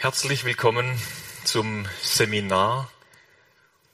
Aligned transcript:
Herzlich 0.00 0.44
willkommen 0.44 0.96
zum 1.42 1.84
Seminar, 2.00 2.88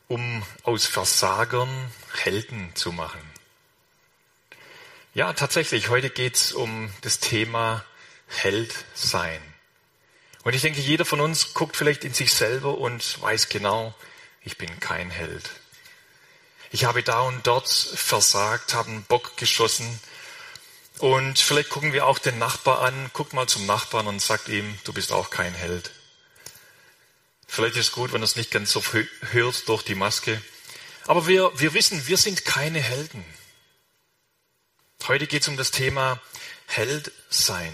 um 0.07 0.43
aus 0.63 0.85
Versagern 0.85 1.91
Helden 2.23 2.71
zu 2.75 2.93
machen. 2.93 3.23
Ja, 5.15 5.33
tatsächlich, 5.33 5.89
heute 5.89 6.11
geht 6.11 6.37
es 6.37 6.53
um 6.53 6.93
das 7.01 7.21
Thema 7.21 7.87
Held 8.27 8.85
sein. 8.93 9.41
Und 10.43 10.55
ich 10.55 10.61
denke, 10.61 10.83
jeder 10.83 11.07
von 11.07 11.23
uns 11.23 11.55
guckt 11.55 11.75
vielleicht 11.75 12.05
in 12.05 12.13
sich 12.13 12.35
selber 12.35 12.77
und 12.77 13.23
weiß 13.23 13.49
genau, 13.49 13.95
ich 14.43 14.59
bin 14.59 14.79
kein 14.81 15.09
Held. 15.09 15.49
Ich 16.71 16.85
habe 16.85 17.03
da 17.03 17.23
und 17.23 17.47
dort 17.47 17.71
versagt, 17.71 18.75
habe 18.75 18.91
einen 18.91 19.05
Bock 19.05 19.39
geschossen. 19.39 19.89
Und 20.99 21.41
vielleicht 21.41 21.71
gucken 21.71 21.93
wir 21.93 22.07
auch 22.07 22.21
den 22.21 22.39
Nachbar 22.39 22.83
an, 22.83 23.11
guck 23.13 23.33
mal 23.33 23.49
zum 23.49 23.67
Nachbarn 23.67 24.07
und 24.07 24.23
sagt 24.23 24.49
ihm, 24.49 24.79
du 24.85 24.93
bist 24.93 25.11
auch 25.11 25.31
kein 25.31 25.53
Held. 25.53 25.91
Vielleicht 27.55 27.77
ist 27.77 27.87
es 27.87 27.93
gut, 27.93 28.13
wenn 28.13 28.21
er 28.21 28.25
es 28.25 28.35
nicht 28.35 28.51
ganz 28.51 28.73
so 28.73 28.83
hört 29.31 29.69
durch 29.69 29.85
die 29.85 29.95
Maske. 29.95 30.43
Aber 31.07 31.29
wir, 31.29 31.53
wir 31.55 31.73
wissen, 31.73 32.09
wir 32.09 32.17
sind 32.17 32.45
keine 32.45 32.81
Helden. 32.81 33.25
Heute 35.07 35.29
geht 35.29 35.43
es 35.43 35.49
um 35.49 35.57
das 35.57 35.71
Thema 35.71 36.21
Held 36.67 37.13
sein. 37.31 37.73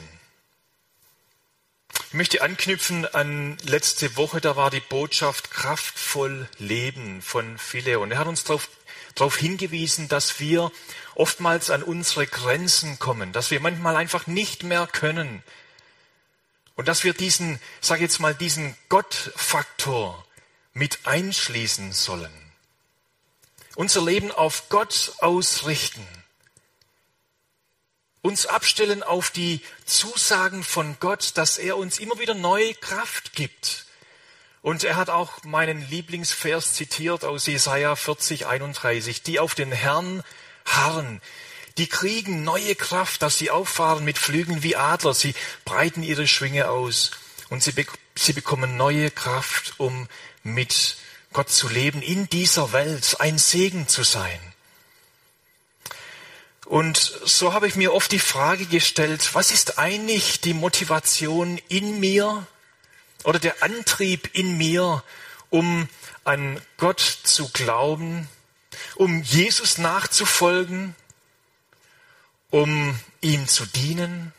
Ich 2.08 2.12
möchte 2.12 2.42
anknüpfen 2.42 3.06
an 3.06 3.56
letzte 3.62 4.18
Woche, 4.18 4.42
da 4.42 4.54
war 4.54 4.70
die 4.70 4.80
Botschaft 4.80 5.50
kraftvoll 5.50 6.46
leben 6.58 7.22
von 7.22 7.56
Phileon. 7.56 8.10
Er 8.10 8.18
hat 8.18 8.26
uns 8.26 8.44
darauf 8.44 8.68
darauf 9.14 9.38
hingewiesen, 9.38 10.08
dass 10.08 10.40
wir 10.40 10.70
oftmals 11.14 11.70
an 11.70 11.82
unsere 11.82 12.26
Grenzen 12.26 12.98
kommen, 12.98 13.32
dass 13.32 13.50
wir 13.50 13.60
manchmal 13.60 13.96
einfach 13.96 14.26
nicht 14.26 14.62
mehr 14.62 14.86
können 14.86 15.42
und 16.80 16.88
dass 16.88 17.04
wir 17.04 17.12
diesen, 17.12 17.60
sage 17.82 18.00
jetzt 18.00 18.20
mal, 18.20 18.34
diesen 18.34 18.74
Gottfaktor 18.88 20.24
mit 20.72 21.00
einschließen 21.04 21.92
sollen. 21.92 22.32
Unser 23.74 24.02
Leben 24.02 24.32
auf 24.32 24.70
Gott 24.70 25.12
ausrichten. 25.18 26.06
Uns 28.22 28.46
abstellen 28.46 29.02
auf 29.02 29.28
die 29.30 29.60
Zusagen 29.84 30.64
von 30.64 30.96
Gott, 31.00 31.32
dass 31.34 31.58
er 31.58 31.76
uns 31.76 31.98
immer 31.98 32.18
wieder 32.18 32.32
neue 32.32 32.72
Kraft 32.72 33.34
gibt 33.34 33.84
und 34.62 34.82
er 34.82 34.96
hat 34.96 35.10
auch 35.10 35.44
meinen 35.44 35.86
Lieblingsvers 35.86 36.72
zitiert 36.72 37.24
aus 37.24 37.46
Jesaja 37.46 37.94
40, 37.94 38.46
31. 38.46 39.22
Die 39.22 39.38
auf 39.38 39.54
den 39.54 39.70
Herrn 39.70 40.22
harren, 40.64 41.20
die 41.80 41.86
kriegen 41.86 42.44
neue 42.44 42.74
Kraft, 42.74 43.22
dass 43.22 43.38
sie 43.38 43.50
auffahren 43.50 44.04
mit 44.04 44.18
Flügeln 44.18 44.62
wie 44.62 44.76
Adler. 44.76 45.14
Sie 45.14 45.34
breiten 45.64 46.02
ihre 46.02 46.28
Schwinge 46.28 46.68
aus 46.68 47.12
und 47.48 47.62
sie, 47.62 47.72
sie 48.14 48.34
bekommen 48.34 48.76
neue 48.76 49.10
Kraft, 49.10 49.72
um 49.78 50.06
mit 50.42 50.98
Gott 51.32 51.48
zu 51.48 51.70
leben, 51.70 52.02
in 52.02 52.28
dieser 52.28 52.74
Welt 52.74 53.16
ein 53.20 53.38
Segen 53.38 53.88
zu 53.88 54.02
sein. 54.02 54.38
Und 56.66 56.98
so 57.24 57.54
habe 57.54 57.66
ich 57.66 57.76
mir 57.76 57.94
oft 57.94 58.12
die 58.12 58.18
Frage 58.18 58.66
gestellt, 58.66 59.30
was 59.34 59.50
ist 59.50 59.78
eigentlich 59.78 60.42
die 60.42 60.54
Motivation 60.54 61.58
in 61.68 61.98
mir, 61.98 62.46
oder 63.24 63.38
der 63.38 63.62
Antrieb 63.62 64.34
in 64.34 64.58
mir, 64.58 65.02
um 65.48 65.88
an 66.24 66.60
Gott 66.76 67.00
zu 67.00 67.48
glauben, 67.48 68.28
um 68.96 69.22
Jesus 69.22 69.78
nachzufolgen, 69.78 70.94
um 72.50 72.98
ihm 73.20 73.48
zu 73.48 73.66
dienen 73.66 74.32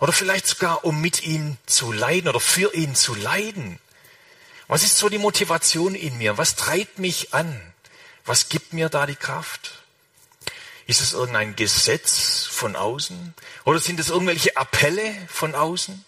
oder 0.00 0.12
vielleicht 0.12 0.46
sogar 0.46 0.84
um 0.84 1.00
mit 1.00 1.22
ihm 1.22 1.56
zu 1.66 1.92
leiden 1.92 2.28
oder 2.28 2.40
für 2.40 2.74
ihn 2.74 2.94
zu 2.94 3.14
leiden. 3.14 3.78
Was 4.66 4.82
ist 4.82 4.98
so 4.98 5.08
die 5.08 5.18
Motivation 5.18 5.94
in 5.94 6.16
mir? 6.18 6.38
Was 6.38 6.56
treibt 6.56 6.98
mich 6.98 7.34
an? 7.34 7.60
Was 8.24 8.48
gibt 8.48 8.72
mir 8.72 8.88
da 8.88 9.06
die 9.06 9.16
Kraft? 9.16 9.82
Ist 10.86 11.00
es 11.00 11.12
irgendein 11.12 11.56
Gesetz 11.56 12.46
von 12.46 12.76
außen? 12.76 13.34
Oder 13.64 13.80
sind 13.80 14.00
es 14.00 14.08
irgendwelche 14.08 14.56
Appelle 14.56 15.14
von 15.28 15.54
außen? 15.54 16.04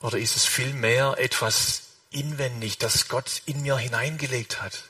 Oder 0.00 0.18
ist 0.18 0.36
es 0.36 0.46
vielmehr 0.46 1.16
etwas 1.18 1.82
inwendig, 2.10 2.78
das 2.78 3.08
Gott 3.08 3.42
in 3.46 3.62
mir 3.62 3.76
hineingelegt 3.76 4.62
hat? 4.62 4.84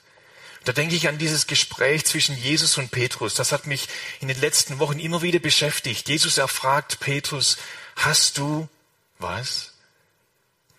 Da 0.64 0.72
denke 0.72 0.94
ich 0.94 1.08
an 1.08 1.18
dieses 1.18 1.46
Gespräch 1.46 2.04
zwischen 2.04 2.36
Jesus 2.36 2.76
und 2.76 2.90
Petrus. 2.90 3.34
Das 3.34 3.52
hat 3.52 3.66
mich 3.66 3.88
in 4.20 4.28
den 4.28 4.40
letzten 4.40 4.78
Wochen 4.78 4.98
immer 4.98 5.22
wieder 5.22 5.38
beschäftigt. 5.38 6.08
Jesus 6.08 6.38
erfragt 6.38 7.00
Petrus, 7.00 7.56
hast 7.96 8.38
du 8.38 8.68
was? 9.18 9.72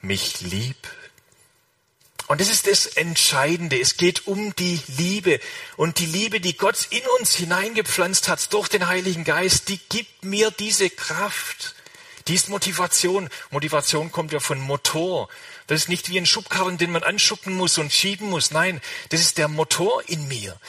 Mich 0.01 0.41
lieb? 0.41 0.87
Und 2.27 2.39
das 2.39 2.49
ist 2.49 2.67
das 2.67 2.85
Entscheidende. 2.85 3.79
Es 3.79 3.97
geht 3.97 4.27
um 4.27 4.55
die 4.55 4.79
Liebe. 4.97 5.39
Und 5.75 5.99
die 5.99 6.05
Liebe, 6.05 6.39
die 6.39 6.55
Gott 6.55 6.87
in 6.89 7.01
uns 7.19 7.35
hineingepflanzt 7.35 8.29
hat 8.29 8.53
durch 8.53 8.69
den 8.69 8.87
Heiligen 8.87 9.25
Geist, 9.25 9.67
die 9.67 9.79
gibt 9.89 10.23
mir 10.23 10.49
diese 10.49 10.89
Kraft. 10.89 11.75
Die 12.27 12.35
ist 12.35 12.47
Motivation. 12.47 13.29
Motivation 13.49 14.11
kommt 14.13 14.31
ja 14.31 14.39
von 14.39 14.59
Motor. 14.59 15.27
Das 15.71 15.83
ist 15.83 15.87
nicht 15.87 16.09
wie 16.09 16.17
ein 16.17 16.25
Schubkarren, 16.25 16.77
den 16.77 16.91
man 16.91 17.01
anschuppen 17.01 17.55
muss 17.55 17.77
und 17.77 17.93
schieben 17.93 18.29
muss. 18.29 18.51
Nein, 18.51 18.81
das 19.07 19.21
ist 19.21 19.37
der 19.37 19.47
Motor 19.47 20.03
in 20.09 20.27
mir, 20.27 20.59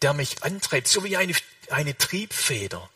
der 0.00 0.14
mich 0.14 0.42
antreibt, 0.44 0.88
so 0.88 1.04
wie 1.04 1.18
eine, 1.18 1.34
eine 1.68 1.98
Triebfeder. 1.98 2.88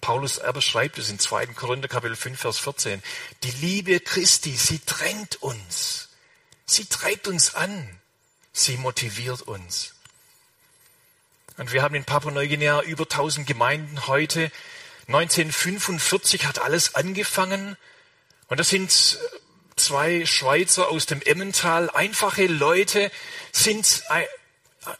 Paulus 0.00 0.40
beschreibt 0.52 0.98
es 0.98 1.08
in 1.08 1.20
2. 1.20 1.46
Korinther 1.46 1.86
Kapitel 1.86 2.16
5, 2.16 2.40
Vers 2.40 2.58
14. 2.58 3.04
Die 3.44 3.52
Liebe 3.52 4.00
Christi, 4.00 4.50
sie 4.56 4.80
drängt 4.84 5.40
uns. 5.40 6.08
Sie 6.66 6.86
treibt 6.86 7.28
uns 7.28 7.54
an. 7.54 8.00
Sie 8.52 8.76
motiviert 8.76 9.42
uns. 9.42 9.94
Und 11.56 11.72
wir 11.72 11.82
haben 11.82 11.94
in 11.94 12.04
Papua-Neuguinea 12.04 12.82
über 12.82 13.04
1000 13.04 13.46
Gemeinden 13.46 14.08
heute 14.08 14.50
1945 15.06 16.46
hat 16.46 16.58
alles 16.58 16.96
angefangen 16.96 17.76
und 18.48 18.58
das 18.58 18.70
sind 18.70 19.20
zwei 19.84 20.26
Schweizer 20.26 20.88
aus 20.88 21.06
dem 21.06 21.22
Emmental, 21.22 21.90
einfache 21.90 22.46
Leute, 22.46 23.10
sind, 23.52 24.02
äh, 24.10 24.24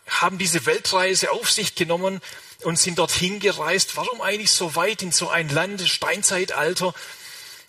haben 0.08 0.38
diese 0.38 0.66
Weltreise 0.66 1.32
auf 1.32 1.50
sich 1.50 1.74
genommen 1.74 2.20
und 2.62 2.78
sind 2.78 2.98
dorthin 2.98 3.40
gereist. 3.40 3.96
Warum 3.96 4.20
eigentlich 4.20 4.52
so 4.52 4.74
weit 4.74 5.02
in 5.02 5.12
so 5.12 5.28
ein 5.28 5.48
Land, 5.48 5.82
Steinzeitalter? 5.82 6.94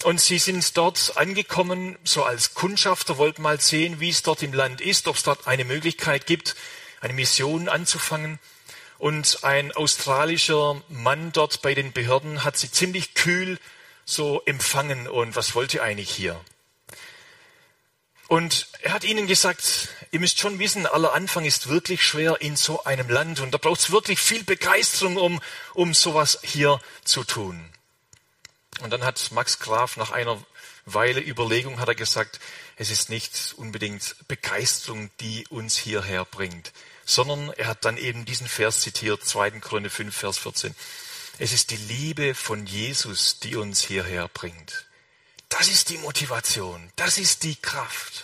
Und 0.03 0.19
sie 0.19 0.39
sind 0.39 0.77
dort 0.77 1.17
angekommen, 1.17 1.97
so 2.03 2.23
als 2.23 2.53
Kundschafter, 2.53 3.17
wollten 3.17 3.43
mal 3.43 3.61
sehen, 3.61 3.99
wie 3.99 4.09
es 4.09 4.23
dort 4.23 4.41
im 4.41 4.53
Land 4.53 4.81
ist, 4.81 5.07
ob 5.07 5.15
es 5.15 5.23
dort 5.23 5.47
eine 5.47 5.63
Möglichkeit 5.63 6.25
gibt, 6.25 6.55
eine 7.01 7.13
Mission 7.13 7.69
anzufangen. 7.69 8.39
Und 8.97 9.43
ein 9.43 9.71
australischer 9.71 10.81
Mann 10.89 11.31
dort 11.31 11.61
bei 11.61 11.73
den 11.73 11.91
Behörden 11.91 12.43
hat 12.43 12.57
sie 12.57 12.71
ziemlich 12.71 13.13
kühl 13.13 13.59
so 14.05 14.41
empfangen 14.45 15.07
und 15.07 15.35
was 15.35 15.55
wollte 15.55 15.77
ihr 15.77 15.83
eigentlich 15.83 16.11
hier? 16.11 16.39
Und 18.31 18.67
er 18.81 18.93
hat 18.93 19.03
ihnen 19.03 19.27
gesagt, 19.27 19.89
ihr 20.11 20.21
müsst 20.21 20.39
schon 20.39 20.57
wissen, 20.57 20.85
aller 20.85 21.11
Anfang 21.11 21.43
ist 21.43 21.67
wirklich 21.67 22.01
schwer 22.01 22.39
in 22.39 22.55
so 22.55 22.81
einem 22.85 23.09
Land 23.09 23.41
und 23.41 23.51
da 23.51 23.57
braucht 23.57 23.81
es 23.81 23.91
wirklich 23.91 24.21
viel 24.21 24.45
Begeisterung, 24.45 25.17
um, 25.17 25.41
um 25.73 25.93
sowas 25.93 26.39
hier 26.41 26.79
zu 27.03 27.25
tun. 27.25 27.61
Und 28.79 28.91
dann 28.91 29.03
hat 29.03 29.33
Max 29.33 29.59
Graf 29.59 29.97
nach 29.97 30.11
einer 30.11 30.41
Weile 30.85 31.19
Überlegung 31.19 31.81
hat 31.81 31.89
er 31.89 31.95
gesagt, 31.95 32.39
es 32.77 32.89
ist 32.89 33.09
nicht 33.09 33.53
unbedingt 33.57 34.15
Begeisterung, 34.29 35.11
die 35.19 35.45
uns 35.49 35.75
hierher 35.75 36.23
bringt, 36.23 36.71
sondern 37.03 37.49
er 37.57 37.67
hat 37.67 37.83
dann 37.83 37.97
eben 37.97 38.23
diesen 38.23 38.47
Vers 38.47 38.79
zitiert, 38.79 39.25
2. 39.25 39.59
Korinther 39.59 39.89
5, 39.89 40.15
Vers 40.15 40.37
14. 40.37 40.73
Es 41.37 41.51
ist 41.51 41.69
die 41.69 41.75
Liebe 41.75 42.33
von 42.33 42.65
Jesus, 42.65 43.39
die 43.39 43.57
uns 43.57 43.81
hierher 43.81 44.29
bringt. 44.29 44.85
Das 45.51 45.67
ist 45.67 45.89
die 45.89 45.97
Motivation, 45.97 46.91
das 46.95 47.17
ist 47.17 47.43
die 47.43 47.55
Kraft. 47.55 48.23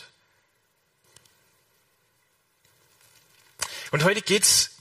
Und 3.91 4.03
heute 4.05 4.21
geht's 4.21 4.71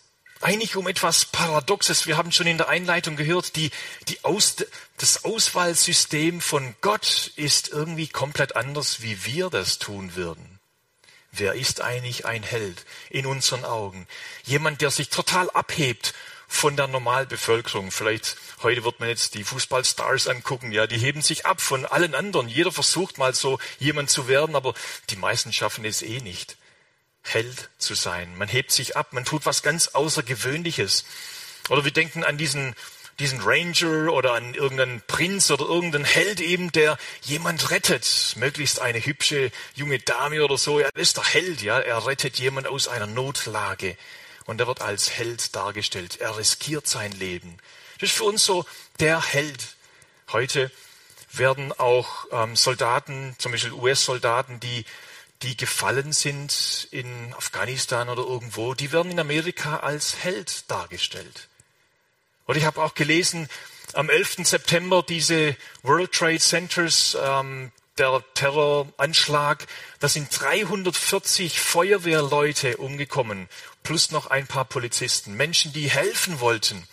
eigentlich 0.41 0.77
um 0.77 0.87
etwas 0.87 1.25
Paradoxes. 1.25 2.07
Wir 2.07 2.17
haben 2.17 2.31
schon 2.31 2.47
in 2.47 2.57
der 2.57 2.69
Einleitung 2.69 3.17
gehört, 3.17 3.57
die, 3.57 3.73
die 4.09 4.25
Aus, 4.25 4.57
das 4.97 5.25
Auswahlsystem 5.25 6.41
von 6.41 6.77
Gott 6.83 7.33
ist 7.35 7.69
irgendwie 7.69 8.09
komplett 8.09 8.55
anders, 8.55 9.03
wie 9.03 9.25
wir 9.25 9.51
das 9.51 9.79
tun 9.79 10.15
würden. 10.15 10.61
Wer 11.33 11.55
ist 11.55 11.81
eigentlich 11.81 12.27
ein 12.27 12.45
Held 12.45 12.87
in 13.11 13.27
unseren 13.27 13.65
Augen? 13.65 14.07
Jemand, 14.45 14.81
der 14.83 14.93
sich 14.93 15.09
total 15.09 15.51
abhebt 15.51 16.15
von 16.49 16.77
der 16.77 16.87
Normalbevölkerung. 16.87 17.91
Vielleicht 17.91 18.37
heute 18.63 18.85
wird 18.85 19.01
man 19.01 19.09
jetzt 19.09 19.35
die 19.35 19.45
Fußballstars 19.45 20.29
angucken, 20.29 20.73
ja, 20.73 20.87
die 20.87 20.99
heben 20.99 21.23
sich 21.23 21.47
ab 21.47 21.61
von 21.61 21.85
allen 21.85 22.15
anderen. 22.15 22.49
Jeder 22.49 22.73
versucht 22.73 23.19
mal 23.19 23.35
so 23.35 23.59
jemand 23.79 24.11
zu 24.11 24.29
werden, 24.29 24.57
aber 24.57 24.75
die 25.11 25.17
meisten 25.17 25.53
schaffen 25.53 25.85
es 25.85 26.03
eh 26.03 26.21
nicht. 26.21 26.57
Held 27.23 27.71
zu 27.79 27.95
sein. 27.95 28.37
Man 28.39 28.49
hebt 28.49 28.71
sich 28.71 28.97
ab, 28.97 29.13
man 29.13 29.25
tut 29.25 29.47
was 29.47 29.63
ganz 29.63 29.89
Außergewöhnliches. 29.89 31.05
Oder 31.69 31.85
wir 31.85 31.91
denken 31.91 32.23
an 32.23 32.39
diesen 32.39 32.77
diesen 33.19 33.41
Ranger 33.41 34.13
oder 34.13 34.35
an 34.35 34.55
irgendeinen 34.55 35.01
Prinz 35.07 35.51
oder 35.51 35.65
irgendeinen 35.65 36.05
Held 36.05 36.41
eben, 36.41 36.71
der 36.73 36.99
jemand 37.23 37.71
rettet. 37.71 38.35
Möglichst 38.37 38.81
eine 38.81 39.05
hübsche 39.05 39.51
junge 39.75 39.99
Dame 39.99 40.45
oder 40.45 40.59
so. 40.59 40.81
Das 40.81 40.91
ist 40.95 41.17
der 41.17 41.25
Held, 41.25 41.63
ja. 41.63 41.79
Er 41.79 42.07
rettet 42.07 42.39
jemand 42.39 42.67
aus 42.67 42.89
einer 42.89 43.07
Notlage. 43.07 43.97
Und 44.47 44.61
er 44.61 44.67
wird 44.67 44.81
als 44.81 45.11
Held 45.11 45.55
dargestellt. 45.55 46.21
Er 46.21 46.37
riskiert 46.37 46.87
sein 46.87 47.13
Leben. 47.13 47.59
Das 47.99 48.11
ist 48.11 48.17
für 48.17 48.25
uns 48.25 48.45
so 48.45 48.65
der 49.01 49.21
Held. 49.23 49.77
Heute 50.33 50.71
werden 51.33 51.73
auch 51.73 52.27
ähm, 52.33 52.57
Soldaten, 52.57 53.35
zum 53.39 53.53
Beispiel 53.53 53.73
US-Soldaten, 53.73 54.61
die 54.61 54.85
die 55.43 55.57
gefallen 55.57 56.13
sind 56.13 56.89
in 56.91 57.35
Afghanistan 57.37 58.09
oder 58.09 58.23
irgendwo, 58.23 58.75
die 58.75 58.93
werden 58.93 59.11
in 59.11 59.21
Amerika 59.21 59.79
als 59.79 60.17
Held 60.23 60.71
dargestellt. 60.71 61.49
Und 62.47 62.57
ich 62.57 62.65
habe 62.65 62.83
auch 62.83 62.95
gelesen, 62.95 63.49
am 63.93 64.09
11. 64.09 64.39
September 64.45 65.03
diese 65.03 65.57
World 65.83 66.13
Trade 66.13 66.41
Centers, 66.41 67.17
ähm, 67.21 67.73
der 67.99 68.23
Terroranschlag, 68.35 69.67
da 70.01 70.09
sind 70.09 70.29
340 70.39 71.61
Feuerwehrleute 71.61 72.77
umgekommen, 72.77 73.49
plus 73.87 74.11
noch 74.11 74.27
ein 74.27 74.49
paar 74.49 74.65
Polizisten. 74.65 75.35
Menschen, 75.35 75.73
die 75.73 75.89
helfen 75.89 76.41
wollten, 76.41 76.89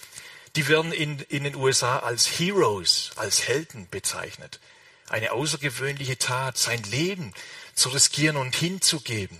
die 0.56 0.68
werden 0.68 0.94
in, 0.94 1.20
in 1.22 1.44
den 1.44 1.56
USA 1.56 1.98
als 1.98 2.28
Heroes, 2.28 3.10
als 3.16 3.48
Helden 3.48 3.90
bezeichnet. 3.90 4.60
Eine 5.10 5.32
außergewöhnliche 5.32 6.20
Tat, 6.20 6.56
sein 6.56 6.84
Leben 6.84 7.34
zu 7.74 7.90
riskieren 7.90 8.38
und 8.38 8.56
hinzugeben. 8.56 9.40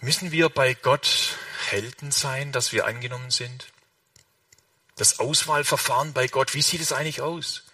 Müssen 0.00 0.30
wir 0.30 0.48
bei 0.48 0.74
Gott 0.74 1.36
Helden 1.66 2.12
sein, 2.12 2.52
dass 2.52 2.70
wir 2.70 2.86
angenommen 2.86 3.32
sind? 3.32 3.66
Das 4.94 5.18
Auswahlverfahren 5.18 6.12
bei 6.12 6.28
Gott, 6.28 6.54
wie 6.54 6.62
sieht 6.62 6.80
es 6.80 6.92
eigentlich 6.92 7.20
aus? 7.20 7.64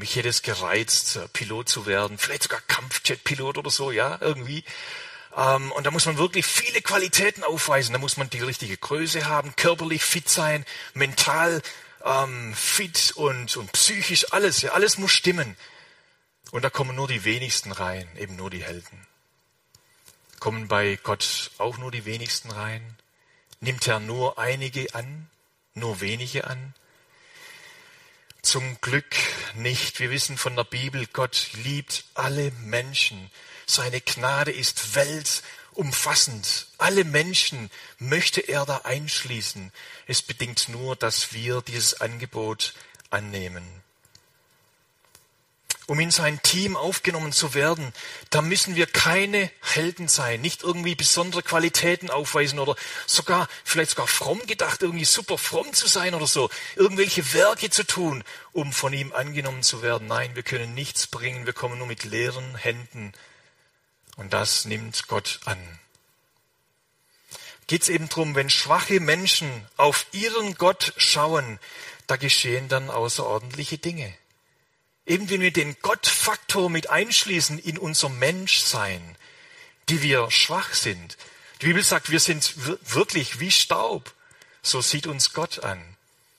Mich 0.00 0.16
hätte 0.16 0.30
es 0.30 0.40
gereizt, 0.40 1.18
Pilot 1.34 1.68
zu 1.68 1.84
werden, 1.84 2.16
vielleicht 2.16 2.44
sogar 2.44 2.62
Kampfjet-Pilot 2.62 3.58
oder 3.58 3.70
so, 3.70 3.90
ja, 3.90 4.16
irgendwie. 4.22 4.64
Ähm, 5.36 5.70
und 5.72 5.84
da 5.84 5.90
muss 5.90 6.06
man 6.06 6.16
wirklich 6.16 6.46
viele 6.46 6.80
Qualitäten 6.80 7.44
aufweisen. 7.44 7.92
Da 7.92 7.98
muss 7.98 8.16
man 8.16 8.30
die 8.30 8.40
richtige 8.40 8.78
Größe 8.78 9.26
haben, 9.26 9.54
körperlich 9.56 10.02
fit 10.02 10.26
sein, 10.26 10.64
mental 10.94 11.60
ähm, 12.02 12.54
fit 12.54 13.12
und, 13.14 13.58
und 13.58 13.72
psychisch 13.72 14.32
alles. 14.32 14.62
Ja, 14.62 14.72
alles 14.72 14.96
muss 14.96 15.12
stimmen. 15.12 15.54
Und 16.50 16.64
da 16.64 16.70
kommen 16.70 16.96
nur 16.96 17.06
die 17.06 17.24
wenigsten 17.24 17.70
rein, 17.70 18.08
eben 18.16 18.36
nur 18.36 18.48
die 18.48 18.64
Helden. 18.64 19.06
Kommen 20.38 20.66
bei 20.66 20.98
Gott 21.02 21.50
auch 21.58 21.76
nur 21.76 21.90
die 21.90 22.06
wenigsten 22.06 22.50
rein? 22.50 22.96
Nimmt 23.60 23.86
er 23.86 24.00
nur 24.00 24.38
einige 24.38 24.94
an, 24.94 25.28
nur 25.74 26.00
wenige 26.00 26.46
an? 26.46 26.74
Zum 28.42 28.80
Glück 28.80 29.16
nicht. 29.54 30.00
Wir 30.00 30.10
wissen 30.10 30.38
von 30.38 30.56
der 30.56 30.64
Bibel, 30.64 31.06
Gott 31.12 31.50
liebt 31.62 32.04
alle 32.14 32.50
Menschen. 32.62 33.30
Seine 33.66 34.00
Gnade 34.00 34.50
ist 34.50 34.94
weltumfassend. 34.94 36.66
Alle 36.78 37.04
Menschen 37.04 37.70
möchte 37.98 38.40
er 38.40 38.64
da 38.64 38.78
einschließen. 38.84 39.72
Es 40.06 40.22
bedingt 40.22 40.68
nur, 40.68 40.96
dass 40.96 41.32
wir 41.32 41.60
dieses 41.60 42.00
Angebot 42.00 42.74
annehmen 43.10 43.79
um 45.90 45.98
in 45.98 46.12
sein 46.12 46.40
Team 46.40 46.76
aufgenommen 46.76 47.32
zu 47.32 47.52
werden, 47.52 47.92
da 48.30 48.42
müssen 48.42 48.76
wir 48.76 48.86
keine 48.86 49.50
Helden 49.60 50.06
sein, 50.06 50.40
nicht 50.40 50.62
irgendwie 50.62 50.94
besondere 50.94 51.42
Qualitäten 51.42 52.10
aufweisen 52.10 52.60
oder 52.60 52.76
sogar, 53.08 53.48
vielleicht 53.64 53.90
sogar 53.90 54.06
fromm 54.06 54.46
gedacht, 54.46 54.82
irgendwie 54.82 55.04
super 55.04 55.36
fromm 55.36 55.72
zu 55.72 55.88
sein 55.88 56.14
oder 56.14 56.28
so, 56.28 56.48
irgendwelche 56.76 57.32
Werke 57.32 57.70
zu 57.70 57.84
tun, 57.84 58.22
um 58.52 58.72
von 58.72 58.92
ihm 58.92 59.12
angenommen 59.12 59.64
zu 59.64 59.82
werden. 59.82 60.06
Nein, 60.06 60.36
wir 60.36 60.44
können 60.44 60.76
nichts 60.76 61.08
bringen, 61.08 61.44
wir 61.44 61.54
kommen 61.54 61.78
nur 61.78 61.88
mit 61.88 62.04
leeren 62.04 62.54
Händen. 62.54 63.12
Und 64.14 64.32
das 64.32 64.66
nimmt 64.66 65.08
Gott 65.08 65.40
an. 65.44 65.58
Geht 67.66 67.82
es 67.82 67.88
eben 67.88 68.08
darum, 68.08 68.36
wenn 68.36 68.48
schwache 68.48 69.00
Menschen 69.00 69.66
auf 69.76 70.06
ihren 70.12 70.54
Gott 70.54 70.92
schauen, 70.98 71.58
da 72.06 72.14
geschehen 72.14 72.68
dann 72.68 72.90
außerordentliche 72.90 73.78
Dinge. 73.78 74.14
Eben 75.10 75.28
wenn 75.28 75.40
wir 75.40 75.50
den 75.50 75.76
Gottfaktor 75.82 76.70
mit 76.70 76.88
einschließen 76.88 77.58
in 77.58 77.78
unser 77.78 78.08
Menschsein, 78.08 79.16
die 79.88 80.02
wir 80.02 80.30
schwach 80.30 80.72
sind. 80.72 81.16
Die 81.60 81.66
Bibel 81.66 81.82
sagt, 81.82 82.10
wir 82.10 82.20
sind 82.20 82.54
wirklich 82.88 83.40
wie 83.40 83.50
Staub. 83.50 84.14
So 84.62 84.80
sieht 84.80 85.08
uns 85.08 85.32
Gott 85.32 85.64
an. 85.64 85.82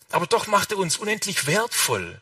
Aber 0.09 0.25
doch 0.25 0.47
macht 0.47 0.71
er 0.71 0.77
uns 0.77 0.95
unendlich 0.95 1.47
wertvoll. 1.47 2.21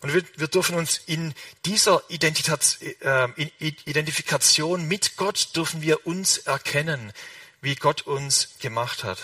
Und 0.00 0.14
wir, 0.14 0.22
wir 0.36 0.48
dürfen 0.48 0.74
uns 0.74 1.02
in 1.04 1.34
dieser 1.66 2.02
äh, 2.08 3.28
Identifikation 3.58 4.88
mit 4.88 5.18
Gott 5.18 5.54
dürfen 5.54 5.82
wir 5.82 6.06
uns 6.06 6.38
erkennen, 6.38 7.12
wie 7.60 7.74
Gott 7.74 8.06
uns 8.06 8.54
gemacht 8.58 9.04
hat. 9.04 9.18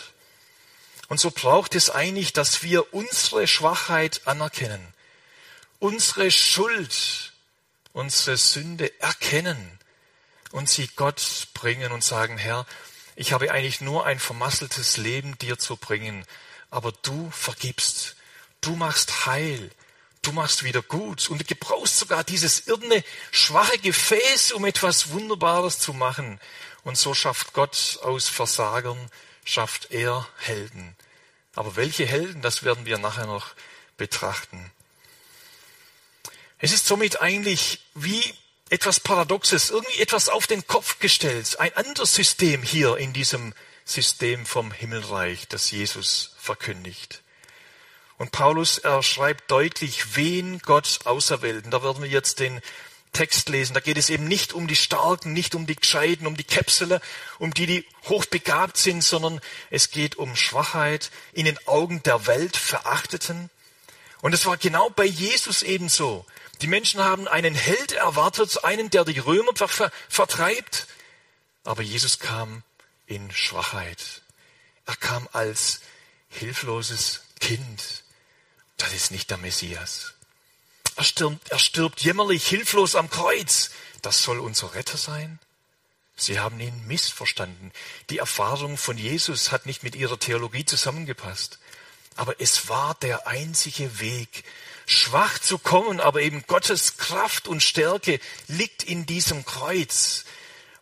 Und 1.09 1.19
so 1.19 1.31
braucht 1.31 1.75
es 1.75 1.89
eigentlich, 1.89 2.35
dass 2.35 2.63
wir 2.63 2.93
unsere 2.93 3.49
Schwachheit 3.49 4.27
anerkennen 4.27 4.93
unsere 5.81 6.31
Schuld, 6.31 7.33
unsere 7.93 8.37
Sünde 8.37 9.01
erkennen 9.01 9.81
und 10.53 10.69
sie 10.69 10.89
Gott 10.95 11.49
bringen 11.55 11.91
und 11.91 12.05
sagen, 12.05 12.39
Herr, 12.39 12.67
ich 13.17 13.33
habe 13.33 13.51
eigentlich 13.51 13.81
nur 13.81 14.07
ein 14.07 14.21
vermasseltes 14.21 14.97
Leben 14.97 15.37
dir 15.39 15.59
zu 15.59 15.77
bringen, 15.77 16.25
aber 16.71 16.93
du 16.93 17.31
vergibst, 17.31 18.15
du 18.61 18.77
machst 18.77 19.27
heil, 19.27 19.71
du 20.23 20.33
machst 20.33 20.63
wieder 20.63 20.83
gut 20.83 21.29
und 21.29 21.41
du 21.41 21.45
gebrauchst 21.45 21.99
sogar 21.99 22.25
dieses 22.25 22.67
irdene, 22.67 23.03
schwache 23.33 23.79
Gefäß, 23.79 24.53
um 24.53 24.65
etwas 24.65 25.11
Wunderbares 25.11 25.79
zu 25.81 25.93
machen. 25.93 26.39
Und 26.85 26.97
so 26.97 27.15
schafft 27.15 27.53
Gott 27.53 27.99
aus 28.03 28.29
Versagern, 28.29 29.11
schafft 29.45 29.91
er 29.91 30.27
Helden. 30.39 30.97
Aber 31.55 31.77
welche 31.77 32.07
Helden, 32.07 32.43
das 32.43 32.63
werden 32.63 32.87
wir 32.87 32.99
nachher 32.99 33.27
noch 33.27 33.55
betrachten. 33.97 34.73
Es 36.63 36.73
ist 36.73 36.87
somit 36.87 37.23
eigentlich 37.23 37.81
wie 37.95 38.23
etwas 38.69 39.01
Paradoxes, 39.01 39.71
irgendwie 39.71 40.01
etwas 40.01 40.29
auf 40.29 40.47
den 40.47 40.67
Kopf 40.67 40.99
gestellt, 40.99 41.59
ein 41.59 41.75
anderes 41.75 42.15
System 42.15 42.63
hier 42.63 42.99
in 42.99 43.13
diesem 43.15 43.55
System 43.87 44.45
vom 44.45 44.71
Himmelreich, 44.71 45.49
das 45.49 45.71
Jesus 45.71 46.35
verkündigt. 46.39 47.23
Und 48.19 48.31
Paulus, 48.31 48.77
er 48.77 49.03
schreibt 49.03 49.51
deutlich, 49.51 50.15
wen 50.17 50.59
Gott 50.59 51.01
auserwählt. 51.05 51.65
Und 51.65 51.71
da 51.71 51.83
werden 51.83 52.03
wir 52.03 52.11
jetzt 52.11 52.39
den 52.39 52.61
Text 53.15 53.49
lesen. 53.49 53.73
Da 53.73 53.81
geht 53.81 53.97
es 53.97 54.11
eben 54.11 54.29
nicht 54.29 54.53
um 54.53 54.67
die 54.67 54.77
Starken, 54.77 55.33
nicht 55.33 55.55
um 55.55 55.67
die 55.67 55.75
Gescheiten, 55.75 56.27
um 56.27 56.37
die 56.37 56.45
Käpsele, 56.45 57.01
um 57.39 57.55
die, 57.55 57.65
die 57.65 57.87
hochbegabt 58.11 58.77
sind, 58.77 59.03
sondern 59.03 59.41
es 59.71 59.91
geht 59.91 60.17
um 60.17 60.37
Schwachheit, 60.37 61.11
in 61.33 61.47
den 61.47 61.59
Augen 61.67 62.03
der 62.03 62.27
Welt 62.27 62.59
verachteten. 62.59 63.49
Und 64.21 64.35
es 64.35 64.45
war 64.45 64.59
genau 64.59 64.91
bei 64.91 65.07
Jesus 65.07 65.63
ebenso. 65.63 66.27
Die 66.63 66.67
Menschen 66.67 67.03
haben 67.03 67.27
einen 67.27 67.55
Held 67.55 67.93
erwartet, 67.93 68.65
einen, 68.65 68.91
der 68.91 69.05
die 69.05 69.19
Römer 69.19 69.53
ver 69.57 69.91
vertreibt. 70.09 70.87
Aber 71.65 71.83
Jesus 71.83 72.19
kam 72.19 72.63
in 73.07 73.31
Schwachheit. 73.33 74.23
Er 74.87 74.97
kam 74.97 75.29
als 75.33 75.81
hilfloses 76.29 77.23
Kind. 77.39 78.05
Das 78.77 78.93
ist 78.93 79.11
nicht 79.11 79.31
der 79.31 79.39
Messias. 79.39 80.15
Er 80.97 81.05
stirbt, 81.05 81.51
er 81.51 81.59
stirbt 81.59 82.01
jämmerlich, 82.03 82.47
hilflos 82.47 82.95
am 82.95 83.09
Kreuz. 83.09 83.71
Das 84.03 84.23
soll 84.23 84.39
unser 84.39 84.75
Retter 84.75 84.99
sein? 84.99 85.39
Sie 86.17 86.39
haben 86.39 86.61
ihn 86.61 86.87
missverstanden. 86.87 87.73
Die 88.11 88.19
Erfahrung 88.19 88.77
von 88.77 88.99
Jesus 88.99 89.53
hat 89.53 89.65
nicht 89.65 89.83
mit 89.83 89.95
ihrer 89.95 90.19
Theologie 90.19 90.67
zusammengepasst. 90.67 91.59
Aber 92.17 92.39
es 92.41 92.69
war 92.69 92.95
der 92.97 93.27
einzige 93.27 94.01
Weg, 94.01 94.45
schwach 94.91 95.39
zu 95.39 95.59
kommen, 95.59 96.01
aber 96.01 96.21
eben 96.21 96.45
Gottes 96.47 96.97
Kraft 96.97 97.47
und 97.47 97.63
Stärke 97.63 98.21
liegt 98.49 98.83
in 98.83 99.07
diesem 99.07 99.45
Kreuz. 99.45 100.25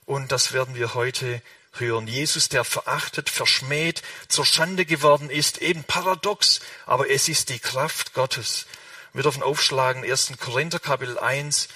Und 0.07 0.33
das 0.33 0.53
werden 0.53 0.75
wir 0.75 0.95
heute 0.95 1.43
hören. 1.75 2.07
Jesus, 2.07 2.49
der 2.49 2.65
verachtet, 2.65 3.29
verschmäht, 3.29 4.03
zur 4.29 4.47
Schande 4.47 4.87
geworden 4.87 5.29
ist, 5.29 5.59
eben 5.59 5.85
paradox, 5.85 6.61
aber 6.87 7.11
es 7.11 7.29
ist 7.29 7.51
die 7.51 7.59
Kraft 7.59 8.15
Gottes. 8.15 8.67
Wir 9.13 9.23
dürfen 9.23 9.43
aufschlagen, 9.43 10.05
1. 10.05 10.33
Korinther 10.41 10.79
Kapitel 10.79 11.19
1, 11.19 11.69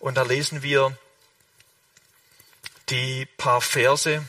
und 0.00 0.16
da 0.16 0.22
lesen 0.22 0.62
wir 0.62 0.96
die 2.88 3.26
paar 3.36 3.60
Verse 3.60 4.24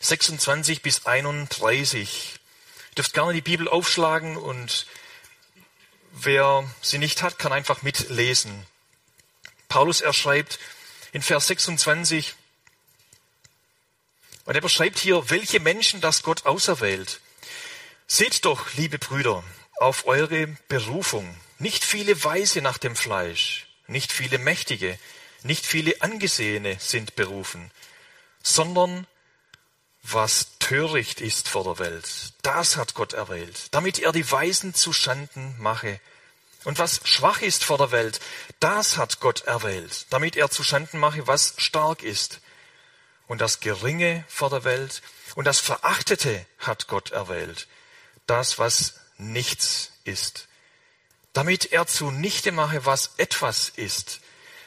26 0.00 0.82
bis 0.82 1.06
31. 1.06 2.34
Ihr 2.90 2.94
dürft 2.96 3.12
gerne 3.12 3.32
die 3.32 3.42
Bibel 3.42 3.68
aufschlagen 3.68 4.36
und 4.36 4.86
Wer 6.12 6.68
sie 6.80 6.98
nicht 6.98 7.22
hat, 7.22 7.38
kann 7.38 7.52
einfach 7.52 7.82
mitlesen. 7.82 8.66
Paulus 9.68 10.00
erschreibt 10.00 10.58
in 11.12 11.22
Vers 11.22 11.46
26, 11.48 12.34
Und 14.44 14.54
er 14.54 14.60
beschreibt 14.60 14.98
hier, 14.98 15.30
welche 15.30 15.60
Menschen 15.60 16.00
das 16.00 16.22
Gott 16.22 16.46
auserwählt. 16.46 17.20
Seht 18.06 18.44
doch, 18.44 18.72
liebe 18.74 18.98
Brüder, 18.98 19.44
auf 19.76 20.06
eure 20.06 20.46
Berufung. 20.68 21.38
Nicht 21.58 21.84
viele 21.84 22.24
Weise 22.24 22.62
nach 22.62 22.78
dem 22.78 22.96
Fleisch, 22.96 23.66
nicht 23.86 24.12
viele 24.12 24.38
Mächtige, 24.38 24.98
nicht 25.42 25.66
viele 25.66 26.00
Angesehene 26.00 26.76
sind 26.80 27.14
berufen, 27.16 27.70
sondern 28.42 29.06
was 30.02 30.57
töricht 30.68 31.22
ist 31.22 31.48
vor 31.48 31.64
der 31.64 31.78
Welt, 31.78 32.34
das 32.42 32.76
hat 32.76 32.92
Gott 32.92 33.14
erwählt, 33.14 33.68
damit 33.70 34.00
er 34.00 34.12
die 34.12 34.30
Weisen 34.30 34.74
zu 34.74 34.92
Schanden 34.92 35.56
mache. 35.58 35.98
Und 36.64 36.78
was 36.78 37.00
schwach 37.04 37.40
ist 37.40 37.64
vor 37.64 37.78
der 37.78 37.90
Welt, 37.90 38.20
das 38.60 38.98
hat 38.98 39.18
Gott 39.18 39.44
erwählt, 39.44 40.04
damit 40.10 40.36
er 40.36 40.50
zu 40.50 40.62
Schanden 40.62 40.98
mache, 40.98 41.26
was 41.26 41.54
stark 41.56 42.02
ist. 42.02 42.40
Und 43.28 43.40
das 43.40 43.60
Geringe 43.60 44.26
vor 44.28 44.50
der 44.50 44.64
Welt 44.64 45.00
und 45.36 45.46
das 45.46 45.58
Verachtete 45.58 46.44
hat 46.58 46.86
Gott 46.86 47.12
erwählt, 47.12 47.66
das, 48.26 48.58
was 48.58 49.00
nichts 49.16 49.92
ist, 50.04 50.48
damit 51.32 51.72
er 51.72 51.86
zunichte 51.86 52.52
mache, 52.52 52.84
was 52.84 53.12
etwas 53.16 53.70
ist, 53.70 54.20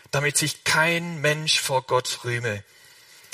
damit 0.10 0.36
sich 0.36 0.64
kein 0.64 1.22
Mensch 1.22 1.62
vor 1.62 1.84
Gott 1.84 2.22
rühme. 2.24 2.64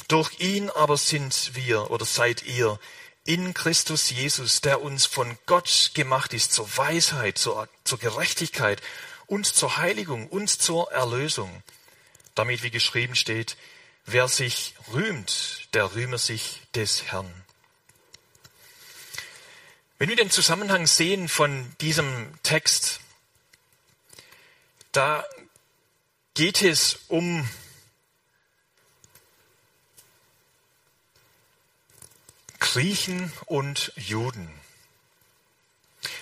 Durch 0.08 0.40
ihn 0.40 0.70
aber 0.70 0.98
sind 0.98 1.56
wir 1.56 1.92
oder 1.92 2.06
seid 2.06 2.44
ihr 2.44 2.80
in 3.26 3.54
Christus 3.54 4.10
Jesus, 4.10 4.62
der 4.62 4.82
uns 4.82 5.06
von 5.06 5.38
Gott 5.46 5.92
gemacht 5.94 6.34
ist 6.34 6.54
zur 6.54 6.78
Weisheit, 6.78 7.38
zur, 7.38 7.68
zur 7.84 8.00
Gerechtigkeit 8.00 8.82
und 9.26 9.46
zur 9.46 9.78
Heiligung 9.78 10.28
und 10.28 10.50
zur 10.50 10.92
Erlösung. 10.94 11.62
Damit, 12.36 12.64
wie 12.64 12.72
geschrieben 12.72 13.16
steht, 13.16 13.58
wer 14.06 14.30
sich 14.30 14.76
rühmt, 14.94 15.68
der 15.74 15.94
rühme 15.94 16.18
sich 16.18 16.62
des 16.74 17.04
Herrn. 17.12 17.30
Wenn 19.98 20.08
wir 20.08 20.16
den 20.16 20.32
Zusammenhang 20.32 20.88
sehen 20.88 21.28
von 21.28 21.76
diesem 21.82 22.32
Text, 22.44 23.02
da 24.94 25.26
geht 26.34 26.62
es 26.62 27.00
um 27.10 27.50
Griechen 32.60 33.32
und 33.46 33.92
Juden. 33.96 34.50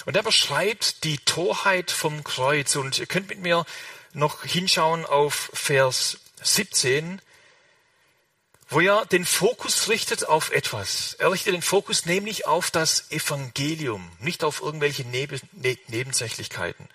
Und 0.05 0.15
er 0.15 0.23
beschreibt 0.23 1.03
die 1.03 1.17
Torheit 1.17 1.91
vom 1.91 2.23
Kreuz. 2.23 2.75
Und 2.75 2.99
ihr 2.99 3.05
könnt 3.05 3.29
mit 3.29 3.39
mir 3.39 3.65
noch 4.13 4.43
hinschauen 4.43 5.05
auf 5.05 5.51
Vers 5.53 6.19
17, 6.41 7.21
wo 8.69 8.79
er 8.79 9.05
den 9.05 9.25
Fokus 9.25 9.89
richtet 9.89 10.25
auf 10.25 10.51
etwas. 10.51 11.15
Er 11.15 11.31
richtet 11.31 11.53
den 11.53 11.61
Fokus 11.61 12.05
nämlich 12.05 12.47
auf 12.47 12.71
das 12.71 13.11
Evangelium, 13.11 14.09
nicht 14.19 14.43
auf 14.43 14.61
irgendwelche 14.61 15.03
Neben 15.03 15.39
ne 15.53 15.77
Nebensächlichkeiten. 15.87 16.87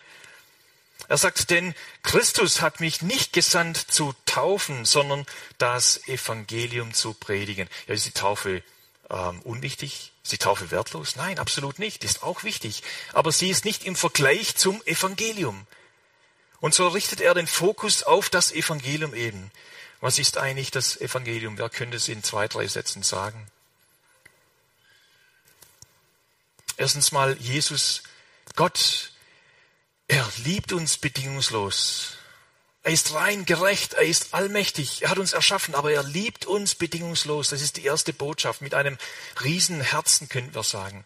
Er 1.08 1.16
sagt, 1.16 1.50
denn 1.50 1.74
Christus 2.02 2.60
hat 2.60 2.80
mich 2.80 3.02
nicht 3.02 3.32
gesandt 3.32 3.76
zu 3.76 4.14
taufen, 4.26 4.84
sondern 4.84 5.26
das 5.58 6.06
Evangelium 6.06 6.94
zu 6.94 7.14
predigen. 7.14 7.68
Ja, 7.86 7.94
ist 7.94 8.06
die 8.06 8.12
Taufe 8.12 8.62
ähm, 9.10 9.40
unwichtig? 9.42 10.12
Ist 10.22 10.32
die 10.32 10.38
Taufe 10.38 10.70
wertlos? 10.70 11.16
Nein, 11.16 11.38
absolut 11.38 11.78
nicht. 11.78 12.04
Ist 12.04 12.22
auch 12.22 12.44
wichtig. 12.44 12.82
Aber 13.12 13.32
sie 13.32 13.50
ist 13.50 13.64
nicht 13.64 13.84
im 13.84 13.96
Vergleich 13.96 14.56
zum 14.56 14.82
Evangelium. 14.86 15.66
Und 16.60 16.74
so 16.74 16.88
richtet 16.88 17.20
er 17.20 17.34
den 17.34 17.46
Fokus 17.46 18.02
auf 18.02 18.28
das 18.28 18.52
Evangelium 18.52 19.14
eben. 19.14 19.50
Was 20.00 20.18
ist 20.18 20.38
eigentlich 20.38 20.70
das 20.70 21.00
Evangelium? 21.00 21.58
Wer 21.58 21.68
könnte 21.68 21.96
es 21.96 22.08
in 22.08 22.22
zwei, 22.22 22.48
drei 22.48 22.66
Sätzen 22.66 23.02
sagen? 23.02 23.46
Erstens 26.76 27.12
mal 27.12 27.36
Jesus, 27.38 28.02
Gott, 28.56 29.12
er 30.08 30.26
liebt 30.44 30.72
uns 30.72 30.96
bedingungslos. 30.96 32.16
Er 32.82 32.92
ist 32.92 33.12
rein, 33.12 33.44
gerecht, 33.44 33.92
er 33.92 34.04
ist 34.04 34.32
allmächtig, 34.32 35.02
er 35.02 35.10
hat 35.10 35.18
uns 35.18 35.34
erschaffen, 35.34 35.74
aber 35.74 35.92
er 35.92 36.02
liebt 36.02 36.46
uns 36.46 36.74
bedingungslos. 36.74 37.50
Das 37.50 37.60
ist 37.60 37.76
die 37.76 37.84
erste 37.84 38.12
Botschaft. 38.14 38.62
Mit 38.62 38.72
einem 38.74 38.96
riesen 39.42 39.82
Herzen 39.82 40.28
könnten 40.28 40.54
wir 40.54 40.62
sagen. 40.62 41.04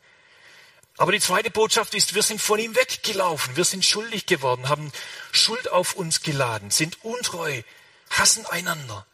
Aber 0.97 1.11
die 1.11 1.21
zweite 1.21 1.51
Botschaft 1.51 1.95
ist, 1.95 2.15
wir 2.15 2.23
sind 2.23 2.41
von 2.41 2.61
ihm 2.61 2.77
weggelaufen, 2.77 3.57
wir 3.57 3.65
sind 3.65 3.85
schuldig 3.85 4.27
geworden, 4.27 4.69
haben 4.69 4.93
Schuld 5.33 5.69
auf 5.73 5.95
uns 5.95 6.23
geladen, 6.23 6.71
sind 6.71 7.05
untreu, 7.05 7.63
hassen 8.11 8.47
einander. 8.47 9.05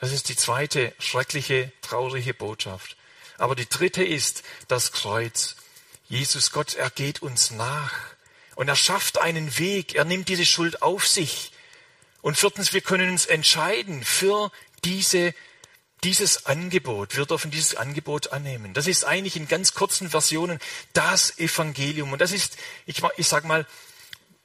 Das 0.00 0.10
ist 0.10 0.28
die 0.28 0.36
zweite 0.36 0.92
schreckliche, 0.98 1.72
traurige 1.80 2.34
Botschaft. 2.34 2.96
Aber 3.38 3.54
die 3.54 3.68
dritte 3.68 4.02
ist 4.02 4.42
das 4.66 4.90
Kreuz. 4.90 5.54
Jesus 6.08 6.50
Gott, 6.50 6.74
er 6.74 6.90
geht 6.90 7.22
uns 7.22 7.52
nach 7.52 7.92
und 8.56 8.66
er 8.68 8.76
schafft 8.76 9.18
einen 9.18 9.58
Weg, 9.58 9.94
er 9.94 10.04
nimmt 10.04 10.28
diese 10.28 10.46
Schuld 10.46 10.82
auf 10.82 11.06
sich. 11.06 11.52
Und 12.26 12.36
viertens, 12.36 12.72
wir 12.72 12.80
können 12.80 13.10
uns 13.10 13.26
entscheiden 13.26 14.02
für 14.02 14.50
diese, 14.82 15.32
dieses 16.02 16.46
Angebot. 16.46 17.16
Wir 17.16 17.24
dürfen 17.24 17.52
dieses 17.52 17.76
Angebot 17.76 18.32
annehmen. 18.32 18.74
Das 18.74 18.88
ist 18.88 19.04
eigentlich 19.04 19.36
in 19.36 19.46
ganz 19.46 19.74
kurzen 19.74 20.10
Versionen 20.10 20.58
das 20.92 21.38
Evangelium. 21.38 22.12
Und 22.12 22.20
das 22.20 22.32
ist, 22.32 22.56
ich, 22.84 23.00
ich 23.16 23.28
sage 23.28 23.46
mal, 23.46 23.64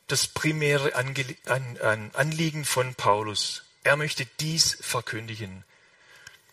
das 0.06 0.28
primäre 0.28 0.94
Anliegen 0.94 2.66
von 2.66 2.94
Paulus. 2.94 3.64
Er 3.84 3.98
möchte 3.98 4.28
dies 4.40 4.78
verkündigen. 4.80 5.64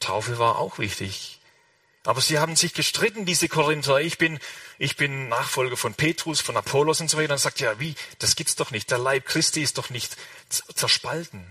Taufe 0.00 0.38
war 0.38 0.56
auch 0.56 0.78
wichtig. 0.78 1.37
Aber 2.08 2.22
sie 2.22 2.38
haben 2.38 2.56
sich 2.56 2.72
gestritten, 2.72 3.26
diese 3.26 3.50
Korinther. 3.50 4.00
Ich 4.00 4.16
bin, 4.16 4.38
ich 4.78 4.96
bin 4.96 5.28
Nachfolger 5.28 5.76
von 5.76 5.92
Petrus, 5.92 6.40
von 6.40 6.56
Apollos 6.56 7.02
und 7.02 7.10
so 7.10 7.18
weiter. 7.18 7.34
Und 7.34 7.38
sagt, 7.38 7.60
ja, 7.60 7.78
wie? 7.80 7.94
Das 8.18 8.34
gibt's 8.34 8.56
doch 8.56 8.70
nicht. 8.70 8.90
Der 8.90 8.96
Leib 8.96 9.26
Christi 9.26 9.62
ist 9.62 9.76
doch 9.76 9.90
nicht 9.90 10.16
zerspalten. 10.48 11.44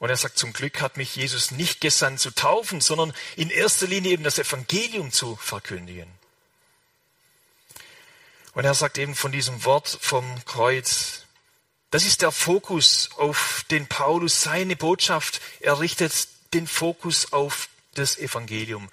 Und 0.00 0.08
er 0.08 0.16
sagt, 0.16 0.36
zum 0.36 0.52
Glück 0.52 0.80
hat 0.80 0.96
mich 0.96 1.14
Jesus 1.14 1.52
nicht 1.52 1.80
gesandt 1.80 2.18
zu 2.18 2.32
taufen, 2.32 2.80
sondern 2.80 3.14
in 3.36 3.50
erster 3.50 3.86
Linie 3.86 4.10
eben 4.10 4.24
das 4.24 4.40
Evangelium 4.40 5.12
zu 5.12 5.36
verkündigen. 5.36 6.10
Und 8.54 8.64
er 8.64 8.74
sagt 8.74 8.98
eben 8.98 9.14
von 9.14 9.30
diesem 9.30 9.64
Wort 9.64 9.96
vom 10.00 10.44
Kreuz, 10.44 11.22
das 11.92 12.04
ist 12.04 12.22
der 12.22 12.32
Fokus, 12.32 13.10
auf 13.16 13.64
den 13.70 13.86
Paulus 13.86 14.42
seine 14.42 14.74
Botschaft, 14.74 15.40
er 15.60 15.78
richtet 15.78 16.26
den 16.52 16.66
Fokus 16.66 17.32
auf 17.32 17.68
das 17.94 18.18
Evangelium. 18.18 18.90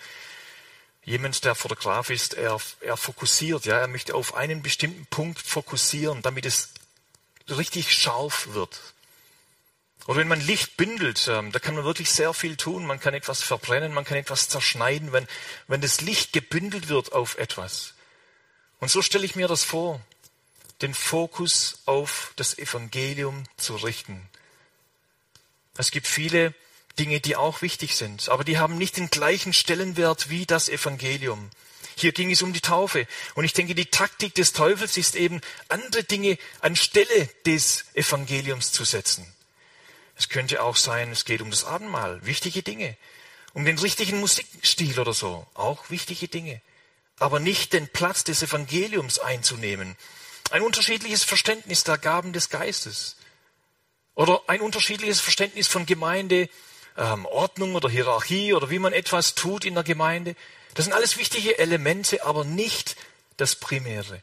Jemand, 1.03 1.43
der 1.43 1.55
Fotograf 1.55 2.09
ist, 2.09 2.33
er, 2.33 2.59
er 2.81 2.97
fokussiert, 2.97 3.65
ja, 3.65 3.77
er 3.77 3.87
möchte 3.87 4.15
auf 4.15 4.35
einen 4.35 4.61
bestimmten 4.61 5.05
Punkt 5.07 5.41
fokussieren, 5.41 6.21
damit 6.21 6.45
es 6.45 6.69
richtig 7.47 7.93
scharf 7.93 8.49
wird. 8.51 8.79
Oder 10.05 10.19
wenn 10.19 10.27
man 10.27 10.41
Licht 10.41 10.77
bündelt, 10.77 11.27
ähm, 11.27 11.51
da 11.51 11.59
kann 11.59 11.75
man 11.75 11.83
wirklich 11.83 12.09
sehr 12.11 12.33
viel 12.33 12.57
tun. 12.57 12.85
Man 12.85 12.99
kann 12.99 13.13
etwas 13.13 13.43
verbrennen, 13.43 13.93
man 13.93 14.05
kann 14.05 14.17
etwas 14.17 14.49
zerschneiden, 14.49 15.11
wenn, 15.11 15.27
wenn 15.67 15.81
das 15.81 16.01
Licht 16.01 16.33
gebündelt 16.33 16.89
wird 16.89 17.11
auf 17.11 17.37
etwas. 17.37 17.93
Und 18.79 18.89
so 18.89 19.01
stelle 19.01 19.25
ich 19.25 19.35
mir 19.35 19.47
das 19.47 19.63
vor 19.63 20.01
den 20.81 20.93
Fokus 20.93 21.79
auf 21.85 22.31
das 22.37 22.57
Evangelium 22.57 23.43
zu 23.57 23.75
richten. 23.75 24.29
Es 25.77 25.91
gibt 25.91 26.07
viele 26.07 26.53
Dinge, 26.99 27.19
die 27.19 27.35
auch 27.35 27.61
wichtig 27.61 27.95
sind, 27.95 28.29
aber 28.29 28.43
die 28.43 28.57
haben 28.57 28.77
nicht 28.77 28.97
den 28.97 29.09
gleichen 29.09 29.53
Stellenwert 29.53 30.29
wie 30.29 30.45
das 30.45 30.69
Evangelium. 30.69 31.49
Hier 31.95 32.11
ging 32.11 32.31
es 32.31 32.41
um 32.41 32.53
die 32.53 32.61
Taufe. 32.61 33.07
Und 33.35 33.43
ich 33.43 33.53
denke, 33.53 33.75
die 33.75 33.87
Taktik 33.87 34.35
des 34.35 34.53
Teufels 34.53 34.95
ist 34.97 35.15
eben, 35.15 35.41
andere 35.67 36.03
Dinge 36.03 36.37
anstelle 36.61 37.29
des 37.45 37.85
Evangeliums 37.93 38.71
zu 38.71 38.85
setzen. 38.85 39.25
Es 40.15 40.29
könnte 40.29 40.61
auch 40.61 40.75
sein, 40.75 41.11
es 41.11 41.25
geht 41.25 41.41
um 41.41 41.49
das 41.49 41.65
Abendmahl, 41.65 42.25
wichtige 42.25 42.61
Dinge. 42.61 42.95
Um 43.53 43.65
den 43.65 43.79
richtigen 43.79 44.19
Musikstil 44.19 44.99
oder 44.99 45.13
so, 45.13 45.47
auch 45.55 45.89
wichtige 45.89 46.27
Dinge. 46.27 46.61
Aber 47.17 47.39
nicht 47.39 47.73
den 47.73 47.87
Platz 47.87 48.23
des 48.23 48.43
Evangeliums 48.43 49.19
einzunehmen 49.19 49.97
ein 50.51 50.61
unterschiedliches 50.61 51.23
Verständnis 51.23 51.83
der 51.83 51.97
Gaben 51.97 52.33
des 52.33 52.49
Geistes 52.49 53.15
oder 54.15 54.41
ein 54.47 54.61
unterschiedliches 54.61 55.19
Verständnis 55.21 55.67
von 55.67 55.85
Gemeinde, 55.85 56.49
ähm, 56.97 57.25
Ordnung 57.25 57.75
oder 57.75 57.89
Hierarchie 57.89 58.53
oder 58.53 58.69
wie 58.69 58.79
man 58.79 58.93
etwas 58.93 59.35
tut 59.35 59.65
in 59.65 59.75
der 59.75 59.83
Gemeinde. 59.83 60.35
Das 60.73 60.85
sind 60.85 60.93
alles 60.93 61.17
wichtige 61.17 61.57
Elemente, 61.57 62.25
aber 62.25 62.43
nicht 62.43 62.95
das 63.37 63.55
Primäre. 63.55 64.21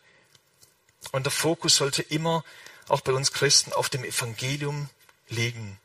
Und 1.12 1.24
der 1.24 1.32
Fokus 1.32 1.76
sollte 1.76 2.02
immer, 2.02 2.44
auch 2.88 3.00
bei 3.00 3.12
uns 3.12 3.32
Christen, 3.32 3.72
auf 3.72 3.88
dem 3.88 4.04
Evangelium 4.04 4.88
liegen. 5.28 5.78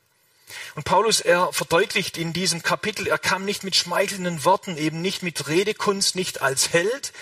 Und 0.75 0.83
Paulus, 0.83 1.21
er 1.21 1.53
verdeutlicht 1.53 2.17
in 2.17 2.33
diesem 2.33 2.61
Kapitel, 2.61 3.07
er 3.07 3.17
kam 3.17 3.45
nicht 3.45 3.63
mit 3.63 3.75
schmeichelnden 3.75 4.43
Worten, 4.43 4.77
eben 4.77 5.01
nicht 5.01 5.23
mit 5.23 5.47
Redekunst, 5.47 6.15
nicht 6.15 6.41
als 6.41 6.73
Held, 6.73 7.13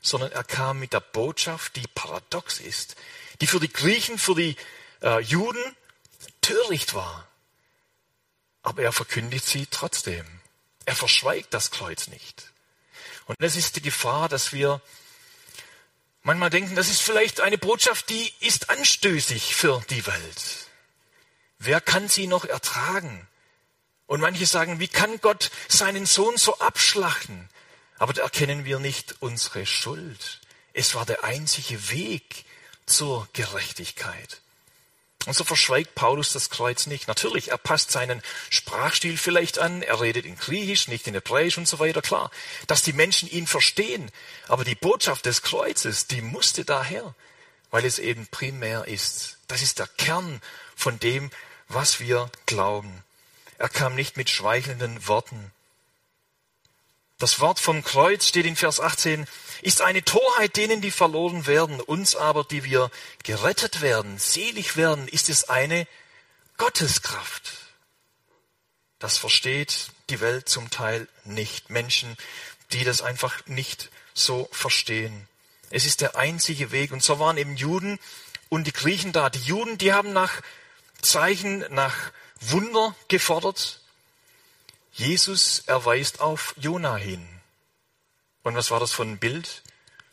sondern 0.00 0.32
er 0.32 0.44
kam 0.44 0.78
mit 0.78 0.92
der 0.92 1.00
Botschaft, 1.00 1.76
die 1.76 1.86
paradox 1.94 2.60
ist, 2.60 2.96
die 3.40 3.46
für 3.46 3.60
die 3.60 3.72
Griechen, 3.72 4.18
für 4.18 4.34
die 4.34 4.56
äh, 5.02 5.20
Juden 5.20 5.62
töricht 6.40 6.94
war. 6.94 7.26
Aber 8.66 8.82
er 8.82 8.90
verkündigt 8.90 9.46
sie 9.46 9.66
trotzdem. 9.66 10.26
Er 10.86 10.96
verschweigt 10.96 11.54
das 11.54 11.70
Kreuz 11.70 12.08
nicht. 12.08 12.52
Und 13.26 13.36
das 13.38 13.54
ist 13.54 13.76
die 13.76 13.80
Gefahr, 13.80 14.28
dass 14.28 14.52
wir 14.52 14.80
manchmal 16.22 16.50
denken, 16.50 16.74
das 16.74 16.88
ist 16.88 17.00
vielleicht 17.00 17.40
eine 17.40 17.58
Botschaft, 17.58 18.08
die 18.08 18.32
ist 18.40 18.68
anstößig 18.68 19.54
für 19.54 19.84
die 19.88 20.04
Welt. 20.08 20.66
Wer 21.60 21.80
kann 21.80 22.08
sie 22.08 22.26
noch 22.26 22.44
ertragen? 22.44 23.28
Und 24.06 24.20
manche 24.20 24.46
sagen, 24.46 24.80
wie 24.80 24.88
kann 24.88 25.20
Gott 25.20 25.52
seinen 25.68 26.04
Sohn 26.04 26.36
so 26.36 26.58
abschlachten? 26.58 27.48
Aber 27.98 28.14
da 28.14 28.22
erkennen 28.22 28.64
wir 28.64 28.80
nicht 28.80 29.14
unsere 29.20 29.64
Schuld. 29.64 30.40
Es 30.72 30.96
war 30.96 31.06
der 31.06 31.22
einzige 31.22 31.88
Weg 31.90 32.44
zur 32.84 33.28
Gerechtigkeit. 33.32 34.40
Und 35.26 35.34
so 35.34 35.42
verschweigt 35.44 35.96
Paulus 35.96 36.32
das 36.32 36.50
Kreuz 36.50 36.86
nicht. 36.86 37.08
Natürlich, 37.08 37.50
er 37.50 37.58
passt 37.58 37.90
seinen 37.90 38.22
Sprachstil 38.48 39.18
vielleicht 39.18 39.58
an, 39.58 39.82
er 39.82 40.00
redet 40.00 40.24
in 40.24 40.36
Griechisch, 40.36 40.86
nicht 40.86 41.06
in 41.08 41.14
Hebräisch 41.14 41.58
und 41.58 41.66
so 41.66 41.80
weiter, 41.80 42.00
klar. 42.00 42.30
Dass 42.68 42.82
die 42.82 42.92
Menschen 42.92 43.28
ihn 43.28 43.48
verstehen. 43.48 44.10
Aber 44.46 44.64
die 44.64 44.76
Botschaft 44.76 45.26
des 45.26 45.42
Kreuzes, 45.42 46.06
die 46.06 46.22
musste 46.22 46.64
daher, 46.64 47.14
weil 47.70 47.84
es 47.84 47.98
eben 47.98 48.28
primär 48.28 48.86
ist. 48.86 49.38
Das 49.48 49.62
ist 49.62 49.80
der 49.80 49.88
Kern 49.88 50.40
von 50.76 50.98
dem, 51.00 51.30
was 51.68 51.98
wir 51.98 52.30
glauben. 52.46 53.02
Er 53.58 53.68
kam 53.68 53.96
nicht 53.96 54.16
mit 54.16 54.30
schweichelnden 54.30 55.08
Worten. 55.08 55.52
Das 57.18 57.40
Wort 57.40 57.58
vom 57.60 57.82
Kreuz 57.82 58.26
steht 58.26 58.44
in 58.44 58.56
Vers 58.56 58.78
18, 58.78 59.26
ist 59.62 59.80
eine 59.80 60.04
Torheit 60.04 60.56
denen, 60.56 60.82
die 60.82 60.90
verloren 60.90 61.46
werden. 61.46 61.80
Uns 61.80 62.14
aber, 62.14 62.44
die 62.44 62.62
wir 62.64 62.90
gerettet 63.22 63.80
werden, 63.80 64.18
selig 64.18 64.76
werden, 64.76 65.08
ist 65.08 65.30
es 65.30 65.48
eine 65.48 65.86
Gotteskraft. 66.58 67.52
Das 68.98 69.16
versteht 69.16 69.88
die 70.10 70.20
Welt 70.20 70.48
zum 70.48 70.70
Teil 70.70 71.08
nicht. 71.24 71.70
Menschen, 71.70 72.16
die 72.72 72.84
das 72.84 73.00
einfach 73.00 73.46
nicht 73.46 73.90
so 74.12 74.48
verstehen. 74.52 75.26
Es 75.70 75.86
ist 75.86 76.02
der 76.02 76.16
einzige 76.16 76.70
Weg. 76.70 76.92
Und 76.92 77.02
so 77.02 77.18
waren 77.18 77.38
eben 77.38 77.56
Juden 77.56 77.98
und 78.48 78.66
die 78.66 78.72
Griechen 78.72 79.12
da. 79.12 79.30
Die 79.30 79.40
Juden, 79.40 79.78
die 79.78 79.92
haben 79.92 80.12
nach 80.12 80.42
Zeichen, 81.00 81.64
nach 81.70 81.94
Wunder 82.40 82.94
gefordert. 83.08 83.80
Jesus 84.96 85.58
erweist 85.66 86.20
auf 86.20 86.54
Jona 86.56 86.96
hin. 86.96 87.28
Und 88.42 88.56
was 88.56 88.70
war 88.70 88.80
das 88.80 88.92
für 88.92 89.02
ein 89.02 89.18
Bild? 89.18 89.62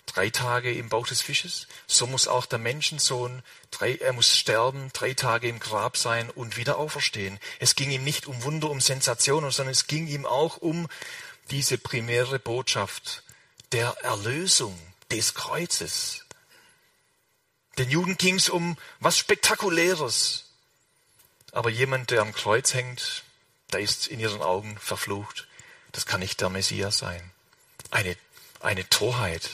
Drei 0.07 0.29
Tage 0.29 0.73
im 0.73 0.89
Bauch 0.89 1.07
des 1.07 1.21
Fisches. 1.21 1.67
So 1.87 2.05
muss 2.05 2.27
auch 2.27 2.45
der 2.45 2.59
Menschensohn, 2.59 3.43
drei, 3.71 3.95
er 3.95 4.11
muss 4.11 4.37
sterben, 4.37 4.89
drei 4.91 5.13
Tage 5.13 5.47
im 5.47 5.59
Grab 5.59 5.95
sein 5.95 6.29
und 6.29 6.57
wieder 6.57 6.77
auferstehen. 6.77 7.39
Es 7.59 7.75
ging 7.75 7.91
ihm 7.91 8.03
nicht 8.03 8.27
um 8.27 8.43
Wunder, 8.43 8.69
um 8.69 8.81
Sensationen, 8.81 9.51
sondern 9.51 9.71
es 9.71 9.87
ging 9.87 10.05
ihm 10.07 10.25
auch 10.25 10.57
um 10.57 10.89
diese 11.49 11.77
primäre 11.77 12.37
Botschaft 12.37 13.23
der 13.71 13.95
Erlösung 14.01 14.77
des 15.09 15.33
Kreuzes. 15.33 16.25
Den 17.77 17.89
Juden 17.89 18.17
ging 18.17 18.35
es 18.35 18.49
um 18.49 18.77
was 18.99 19.17
Spektakuläres. 19.17 20.43
Aber 21.53 21.69
jemand, 21.69 22.11
der 22.11 22.21
am 22.21 22.33
Kreuz 22.33 22.73
hängt, 22.73 23.22
der 23.73 23.81
ist 23.81 24.07
in 24.07 24.19
ihren 24.19 24.41
Augen 24.41 24.77
verflucht. 24.77 25.47
Das 25.91 26.05
kann 26.05 26.19
nicht 26.19 26.41
der 26.41 26.49
Messias 26.49 26.97
sein. 26.97 27.31
Eine, 27.91 28.15
eine 28.59 28.87
Torheit. 28.89 29.49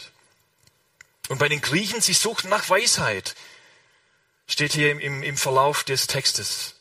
Und 1.27 1.37
bei 1.37 1.49
den 1.49 1.61
Griechen, 1.61 2.01
sie 2.01 2.13
suchten 2.13 2.49
nach 2.49 2.69
Weisheit. 2.69 3.35
Steht 4.47 4.73
hier 4.73 4.91
im, 4.91 4.99
im, 4.99 5.23
im 5.23 5.37
Verlauf 5.37 5.83
des 5.83 6.07
Textes. 6.07 6.75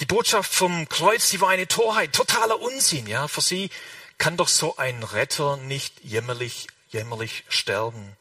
Die 0.00 0.06
Botschaft 0.06 0.54
vom 0.54 0.88
Kreuz, 0.88 1.28
die 1.28 1.40
war 1.42 1.50
eine 1.50 1.68
Torheit, 1.68 2.14
totaler 2.14 2.60
Unsinn, 2.60 3.06
ja. 3.06 3.28
Für 3.28 3.42
sie 3.42 3.70
kann 4.16 4.38
doch 4.38 4.48
so 4.48 4.76
ein 4.76 5.02
Retter 5.02 5.58
nicht 5.58 6.02
jämmerlich, 6.02 6.68
jämmerlich 6.88 7.44
sterben. 7.48 8.16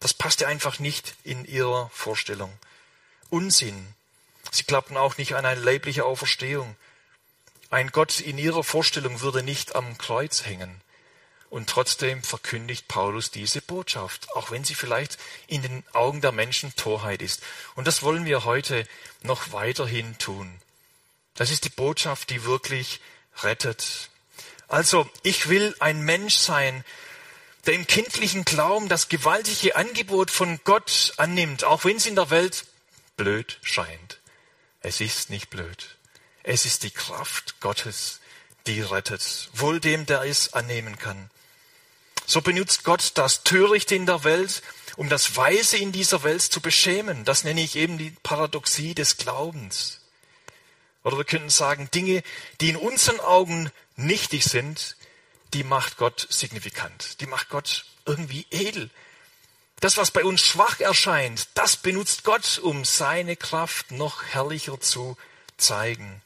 Das 0.00 0.14
passte 0.14 0.46
einfach 0.46 0.78
nicht 0.78 1.14
in 1.24 1.44
ihrer 1.44 1.90
Vorstellung. 1.92 2.52
Unsinn. 3.28 3.94
Sie 4.50 4.64
glaubten 4.64 4.96
auch 4.96 5.18
nicht 5.18 5.34
an 5.34 5.44
eine 5.44 5.60
leibliche 5.60 6.06
Auferstehung. 6.06 6.76
Ein 7.70 7.90
Gott 7.90 8.20
in 8.20 8.38
ihrer 8.38 8.64
Vorstellung 8.64 9.20
würde 9.20 9.42
nicht 9.42 9.76
am 9.76 9.98
Kreuz 9.98 10.46
hängen. 10.46 10.80
Und 11.50 11.68
trotzdem 11.68 12.22
verkündigt 12.22 12.88
Paulus 12.88 13.30
diese 13.30 13.62
Botschaft, 13.62 14.30
auch 14.34 14.50
wenn 14.50 14.64
sie 14.64 14.74
vielleicht 14.74 15.18
in 15.46 15.62
den 15.62 15.84
Augen 15.92 16.20
der 16.20 16.32
Menschen 16.32 16.74
Torheit 16.76 17.22
ist. 17.22 17.42
Und 17.74 17.86
das 17.86 18.02
wollen 18.02 18.24
wir 18.24 18.44
heute 18.44 18.86
noch 19.22 19.52
weiterhin 19.52 20.16
tun. 20.18 20.60
Das 21.34 21.50
ist 21.50 21.64
die 21.64 21.70
Botschaft, 21.70 22.30
die 22.30 22.44
wirklich 22.44 23.00
rettet. 23.42 24.10
Also, 24.66 25.08
ich 25.22 25.48
will 25.48 25.74
ein 25.78 26.00
Mensch 26.02 26.36
sein, 26.36 26.84
der 27.66 27.74
im 27.74 27.86
kindlichen 27.86 28.44
Glauben 28.44 28.88
das 28.88 29.08
gewaltige 29.08 29.76
Angebot 29.76 30.30
von 30.30 30.60
Gott 30.64 31.12
annimmt, 31.16 31.64
auch 31.64 31.84
wenn 31.84 31.96
es 31.96 32.06
in 32.06 32.16
der 32.16 32.30
Welt 32.30 32.66
blöd 33.16 33.58
scheint. 33.62 34.20
Es 34.80 35.00
ist 35.00 35.30
nicht 35.30 35.50
blöd. 35.50 35.97
Es 36.42 36.64
ist 36.64 36.82
die 36.82 36.90
Kraft 36.90 37.60
Gottes, 37.60 38.20
die 38.66 38.80
rettet. 38.80 39.50
Wohl 39.54 39.80
dem, 39.80 40.06
der 40.06 40.22
es 40.22 40.52
annehmen 40.52 40.98
kann. 40.98 41.30
So 42.26 42.42
benutzt 42.42 42.84
Gott 42.84 43.12
das 43.14 43.42
Törichte 43.42 43.94
in 43.94 44.06
der 44.06 44.24
Welt, 44.24 44.62
um 44.96 45.08
das 45.08 45.36
Weise 45.36 45.78
in 45.78 45.92
dieser 45.92 46.22
Welt 46.22 46.42
zu 46.42 46.60
beschämen. 46.60 47.24
Das 47.24 47.44
nenne 47.44 47.62
ich 47.62 47.76
eben 47.76 47.98
die 47.98 48.10
Paradoxie 48.22 48.94
des 48.94 49.16
Glaubens. 49.16 50.00
Oder 51.04 51.16
wir 51.16 51.24
könnten 51.24 51.50
sagen, 51.50 51.90
Dinge, 51.94 52.22
die 52.60 52.68
in 52.70 52.76
unseren 52.76 53.20
Augen 53.20 53.70
nichtig 53.96 54.44
sind, 54.44 54.96
die 55.54 55.64
macht 55.64 55.96
Gott 55.96 56.26
signifikant. 56.28 57.20
Die 57.20 57.26
macht 57.26 57.48
Gott 57.48 57.86
irgendwie 58.04 58.46
edel. 58.50 58.90
Das, 59.80 59.96
was 59.96 60.10
bei 60.10 60.24
uns 60.24 60.42
schwach 60.42 60.80
erscheint, 60.80 61.48
das 61.54 61.76
benutzt 61.76 62.24
Gott, 62.24 62.58
um 62.58 62.84
seine 62.84 63.36
Kraft 63.36 63.92
noch 63.92 64.24
herrlicher 64.24 64.80
zu 64.80 65.16
zeigen. 65.56 66.20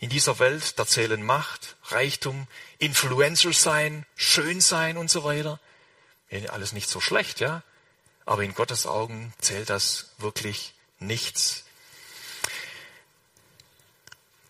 In 0.00 0.10
dieser 0.10 0.38
Welt, 0.38 0.78
da 0.78 0.86
zählen 0.86 1.22
Macht, 1.22 1.76
Reichtum, 1.84 2.46
Influencer 2.78 3.52
sein, 3.52 4.04
schön 4.14 4.60
sein 4.60 4.96
und 4.96 5.10
so 5.10 5.24
weiter. 5.24 5.58
Alles 6.48 6.72
nicht 6.72 6.88
so 6.88 7.00
schlecht, 7.00 7.40
ja. 7.40 7.62
Aber 8.26 8.42
in 8.42 8.54
Gottes 8.54 8.86
Augen 8.86 9.32
zählt 9.40 9.70
das 9.70 10.10
wirklich 10.18 10.74
nichts. 10.98 11.64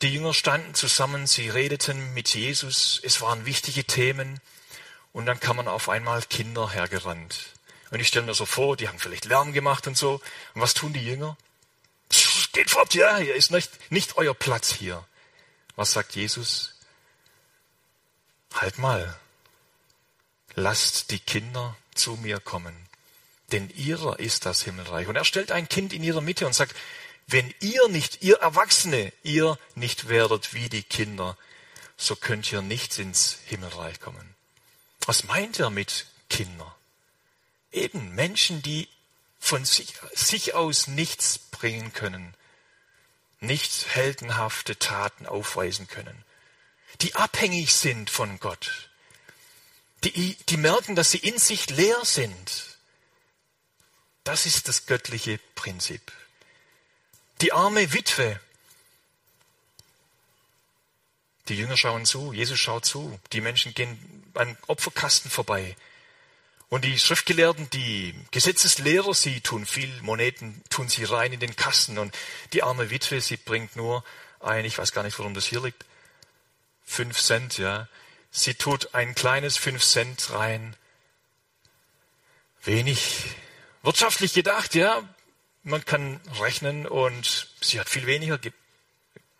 Die 0.03 0.13
Jünger 0.13 0.35
standen 0.35 0.75
zusammen, 0.75 1.27
sie 1.27 1.49
redeten 1.49 2.13
mit 2.13 2.35
Jesus, 2.35 3.01
es 3.03 3.21
waren 3.23 3.47
wichtige 3.47 3.85
Themen 3.85 4.41
und 5.13 5.25
dann 5.25 5.41
kamen 5.41 5.69
auf 5.69 5.89
einmal 5.89 6.23
Kinder 6.23 6.71
hergerannt. 6.71 7.47
Und 7.91 8.01
ich 8.01 8.09
stelle 8.09 8.27
mir 8.27 8.35
so 8.35 8.45
vor, 8.45 8.77
die 8.77 8.89
haben 8.89 8.99
vielleicht 8.99 9.25
Lärm 9.25 9.53
gemacht 9.53 9.87
und 9.87 9.97
so. 9.97 10.21
Und 10.55 10.61
was 10.61 10.75
tun 10.75 10.93
die 10.93 11.05
Jünger? 11.05 11.37
Geht 12.53 12.71
fort, 12.71 12.95
ja, 12.95 13.17
hier 13.17 13.35
ist 13.35 13.51
nicht, 13.51 13.71
nicht 13.91 14.17
euer 14.17 14.35
Platz 14.35 14.73
hier. 14.73 15.07
Was 15.77 15.93
sagt 15.93 16.17
Jesus? 16.17 16.75
Halt 18.53 18.79
mal, 18.79 19.19
lasst 20.55 21.11
die 21.11 21.19
Kinder 21.19 21.77
zu 21.95 22.17
mir 22.17 22.41
kommen, 22.41 22.75
denn 23.53 23.71
ihrer 23.71 24.19
ist 24.19 24.47
das 24.47 24.62
Himmelreich. 24.62 25.07
Und 25.07 25.17
er 25.17 25.25
stellt 25.25 25.53
ein 25.53 25.69
Kind 25.69 25.93
in 25.93 26.03
ihrer 26.03 26.23
Mitte 26.23 26.47
und 26.47 26.55
sagt, 26.55 26.75
wenn 27.27 27.53
ihr 27.61 27.89
nicht, 27.89 28.23
ihr 28.23 28.39
Erwachsene, 28.39 29.12
ihr 29.23 29.59
nicht 29.75 30.09
werdet 30.09 30.55
wie 30.55 30.69
die 30.69 30.83
Kinder, 30.83 31.37
so 31.97 32.17
könnt 32.17 32.51
ihr 32.53 32.62
nicht 32.62 32.99
ins 32.99 33.39
Himmelreich 33.47 34.01
kommen. 34.01 34.35
Was 35.05 35.25
meint 35.25 35.59
er 35.59 35.71
mit 35.71 36.07
Kinder? 36.31 36.75
Eben 37.73 38.15
Menschen, 38.15 38.62
die 38.62 38.89
von 39.39 39.65
sich, 39.65 39.95
sich 40.15 40.55
aus 40.55 40.87
nichts 40.87 41.39
bringen 41.39 41.93
können, 41.93 42.35
nicht 43.47 43.95
heldenhafte 43.95 44.79
Taten 44.79 45.27
aufweisen 45.27 45.89
können, 45.89 46.25
die 47.01 47.15
abhängig 47.15 47.75
sind 47.75 48.11
von 48.11 48.39
Gott, 48.41 48.91
die, 50.05 50.37
die 50.49 50.57
merken, 50.57 50.95
dass 50.95 51.11
sie 51.11 51.19
in 51.19 51.39
sich 51.39 51.71
leer 51.71 52.05
sind. 52.05 52.77
Das 54.25 54.47
ist 54.47 54.69
das 54.69 54.87
göttliche 54.87 55.39
Prinzip. 55.55 56.13
Die 57.41 57.53
arme 57.53 57.93
Witwe, 57.93 58.41
die 61.49 61.57
Jünger 61.57 61.77
schauen 61.77 62.07
zu, 62.07 62.33
Jesus 62.33 62.59
schaut 62.59 62.85
zu, 62.85 63.19
die 63.33 63.41
Menschen 63.41 63.75
gehen 63.75 64.25
beim 64.33 64.57
Opferkasten 64.67 65.31
vorbei. 65.31 65.77
Und 66.69 66.85
die 66.85 66.99
Schriftgelehrten, 66.99 67.71
die 67.71 68.15
Gesetzeslehrer, 68.33 69.15
sie 69.15 69.41
tun 69.41 69.67
viel 69.67 69.91
Moneten, 70.03 70.63
tun 70.69 70.89
sie 70.89 71.05
rein 71.05 71.33
in 71.33 71.41
den 71.41 71.55
Kasten. 71.55 71.99
Und 71.99 72.17
die 72.53 72.63
arme 72.65 72.91
Witwe, 72.91 73.21
sie 73.21 73.37
bringt 73.37 73.77
nur 73.77 74.05
ein, 74.41 74.65
ich 74.65 74.77
weiß 74.77 74.93
gar 74.93 75.05
nicht, 75.05 75.19
warum 75.19 75.35
das 75.35 75.47
hier 75.47 75.63
liegt, 75.63 75.85
fünf 76.85 77.21
Cent, 77.21 77.59
ja. 77.59 77.89
Sie 78.31 78.55
tut 78.55 78.95
ein 78.95 79.15
kleines 79.15 79.57
fünf 79.57 79.85
Cent 79.85 80.33
rein. 80.33 80.77
Wenig 82.63 83.25
wirtschaftlich 83.83 84.33
gedacht, 84.33 84.75
ja. 84.75 85.09
Man 85.63 85.85
kann 85.85 86.21
rechnen 86.41 86.87
und 86.87 87.49
sie 87.61 87.79
hat 87.81 87.89
viel 87.89 88.07
weniger 88.07 88.39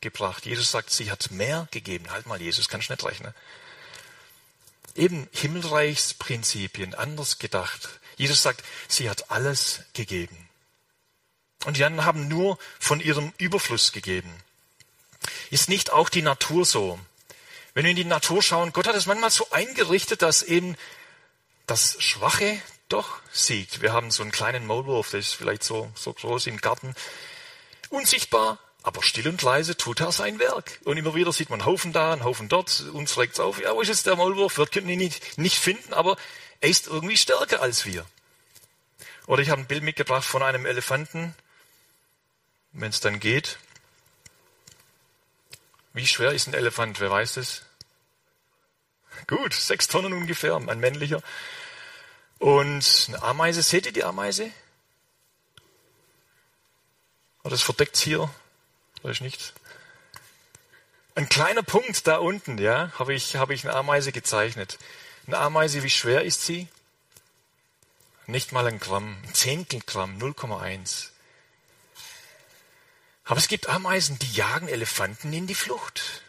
gebracht. 0.01 0.47
Jesus 0.47 0.71
sagt, 0.71 0.91
sie 0.91 1.11
hat 1.11 1.31
mehr 1.31 1.67
gegeben. 1.73 2.11
Halt 2.11 2.27
mal, 2.27 2.41
Jesus, 2.41 2.69
kannst 2.69 2.91
nicht 2.91 3.05
rechnen. 3.05 3.35
Eben 4.97 5.29
Himmelreichsprinzipien, 5.33 6.95
anders 6.95 7.39
gedacht. 7.39 8.01
Jesus 8.17 8.43
sagt, 8.43 8.65
sie 8.89 9.11
hat 9.11 9.31
alles 9.31 9.81
gegeben. 9.93 10.49
Und 11.65 11.77
die 11.77 11.85
anderen 11.85 12.07
haben 12.07 12.29
nur 12.29 12.59
von 12.79 13.01
ihrem 13.01 13.33
Überfluss 13.39 13.93
gegeben. 13.93 14.33
Ist 15.51 15.69
nicht 15.69 15.93
auch 15.93 16.09
die 16.09 16.23
Natur 16.23 16.65
so? 16.65 16.99
Wenn 17.75 17.85
wir 17.85 17.91
in 17.91 17.97
die 17.97 18.05
Natur 18.05 18.43
schauen, 18.43 18.73
Gott 18.73 18.87
hat 18.87 18.95
es 18.95 19.07
manchmal 19.07 19.31
so 19.31 19.51
eingerichtet, 19.51 20.23
dass 20.23 20.43
eben 20.43 20.77
das 21.67 21.97
Schwache 22.03 22.61
doch 22.89 23.21
siegt. 23.33 23.83
Wir 23.83 23.93
haben 23.93 24.11
so 24.11 24.23
einen 24.23 24.33
kleinen 24.33 24.67
Maulwurf, 24.67 25.11
der 25.11 25.21
ist 25.21 25.35
vielleicht 25.35 25.65
so, 25.65 25.91
so 25.95 26.13
groß 26.13 26.47
im 26.47 26.59
Garten. 26.59 26.95
Unsichtbar, 27.91 28.59
aber 28.87 29.03
still 29.03 29.27
und 29.27 29.43
leise 29.43 29.77
tut 29.77 30.01
er 30.01 30.13
sein 30.13 30.39
Werk. 30.39 30.79
Und 30.85 30.97
immer 30.97 31.17
wieder 31.17 31.33
sieht 31.33 31.51
man 31.51 31.61
einen 31.61 31.67
Haufen 31.67 31.93
da, 31.93 32.13
einen 32.13 32.23
Haufen 32.23 32.49
dort, 32.49 32.83
uns 32.93 33.19
regt 33.19 33.33
es 33.33 33.41
auf. 33.41 33.61
Ja, 33.61 33.75
wo 33.75 33.81
ist 33.81 33.89
jetzt 33.89 34.07
der 34.07 34.15
Maulwurf? 34.15 34.59
Wir 34.59 34.67
können 34.69 34.89
ihn 34.89 35.01
nicht, 35.01 35.39
nicht 35.39 35.59
finden, 35.59 35.93
aber 35.93 36.17
er 36.61 36.69
ist 36.69 36.87
irgendwie 36.87 37.17
stärker 37.17 37.61
als 37.61 37.85
wir. 37.85 38.07
Oder 39.27 39.43
ich 39.43 39.51
habe 39.51 39.61
ein 39.61 39.67
Bild 39.67 39.83
mitgebracht 39.83 40.25
von 40.25 40.41
einem 40.45 40.67
Elefanten, 40.67 41.35
wenn 42.71 42.91
es 42.91 43.01
dann 43.01 43.19
geht. 43.19 43.59
Wie 45.93 46.07
schwer 46.07 46.31
ist 46.31 46.47
ein 46.47 46.55
Elefant? 46.55 47.01
Wer 47.01 47.11
weiß 47.11 47.39
es? 47.39 47.63
Gut, 49.27 49.53
sechs 49.53 49.89
Tonnen 49.89 50.13
ungefähr, 50.13 50.55
ein 50.55 50.79
männlicher. 50.79 51.25
Und 52.39 53.07
eine 53.09 53.21
Ameise, 53.21 53.63
seht 53.63 53.87
ihr 53.87 53.93
die 53.93 54.05
Ameise? 54.05 54.53
Das 57.43 57.63
verdeckt 57.63 57.97
hier, 57.97 58.31
da 59.03 59.11
ist 59.11 59.21
nichts. 59.21 59.53
Ein 61.15 61.29
kleiner 61.29 61.63
Punkt 61.63 62.07
da 62.07 62.19
unten, 62.19 62.59
ja, 62.59 62.93
habe 62.99 63.15
ich, 63.15 63.37
habe 63.37 63.55
ich 63.55 63.65
eine 63.65 63.75
Ameise 63.75 64.13
gezeichnet. 64.13 64.79
Eine 65.27 65.39
Ameise, 65.39 65.83
wie 65.83 65.91
schwer 65.91 66.25
ist 66.25 66.45
sie? 66.45 66.69
Nicht 68.27 68.53
mal 68.53 68.67
ein 68.67 68.81
Gramm, 68.81 69.17
ein 69.25 69.35
Zehntel 69.35 69.81
Gramm, 69.87 70.19
0,1. 70.19 71.09
Aber 73.25 73.39
es 73.39 73.49
gibt 73.49 73.69
Ameisen, 73.69 74.19
die 74.19 74.33
jagen 74.33 74.69
Elefanten 74.69 75.33
in 75.33 75.47
die 75.47 75.55
Flucht. 75.55 76.23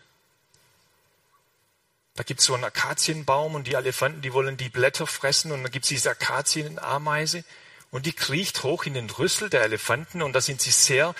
Da 2.15 2.23
gibt 2.23 2.39
es 2.39 2.47
so 2.47 2.55
einen 2.55 2.63
Akazienbaum 2.63 3.53
und 3.53 3.67
die 3.67 3.75
Elefanten, 3.75 4.21
die 4.21 4.33
wollen 4.33 4.57
die 4.57 4.69
Blätter 4.69 5.05
fressen 5.05 5.51
und 5.51 5.61
dann 5.61 5.71
gibt 5.71 5.85
es 5.85 5.89
diese 5.89 6.09
Akazienameise 6.09 7.43
und 7.91 8.07
die 8.07 8.13
kriecht 8.13 8.63
hoch 8.63 8.85
in 8.85 8.95
den 8.95 9.09
Rüssel 9.09 9.51
der 9.51 9.61
Elefanten 9.61 10.23
und 10.23 10.33
da 10.33 10.41
sind 10.41 10.59
sie 10.59 10.71
sehr, 10.71 11.13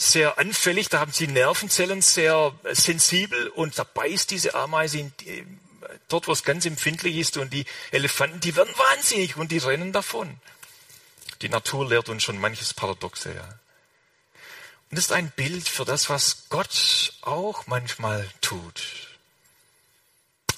sehr 0.00 0.38
anfällig, 0.38 0.88
da 0.88 0.98
haben 1.00 1.12
sie 1.12 1.26
Nervenzellen 1.26 2.00
sehr 2.00 2.54
sensibel 2.72 3.48
und 3.48 3.78
da 3.78 3.84
beißt 3.84 4.30
diese 4.30 4.54
Ameise 4.54 4.98
in, 5.00 5.12
dort, 6.08 6.26
wo 6.26 6.32
es 6.32 6.42
ganz 6.42 6.64
empfindlich 6.64 7.16
ist 7.16 7.36
und 7.36 7.52
die 7.52 7.66
Elefanten, 7.90 8.40
die 8.40 8.56
werden 8.56 8.72
wahnsinnig 8.76 9.36
und 9.36 9.52
die 9.52 9.58
rennen 9.58 9.92
davon. 9.92 10.40
Die 11.42 11.50
Natur 11.50 11.86
lehrt 11.86 12.08
uns 12.08 12.22
schon 12.22 12.38
manches 12.38 12.72
Paradoxe, 12.72 13.34
ja. 13.34 13.46
Und 14.90 14.96
das 14.96 15.06
ist 15.06 15.12
ein 15.12 15.30
Bild 15.36 15.68
für 15.68 15.84
das, 15.84 16.08
was 16.08 16.48
Gott 16.48 17.12
auch 17.20 17.66
manchmal 17.66 18.26
tut. 18.40 18.82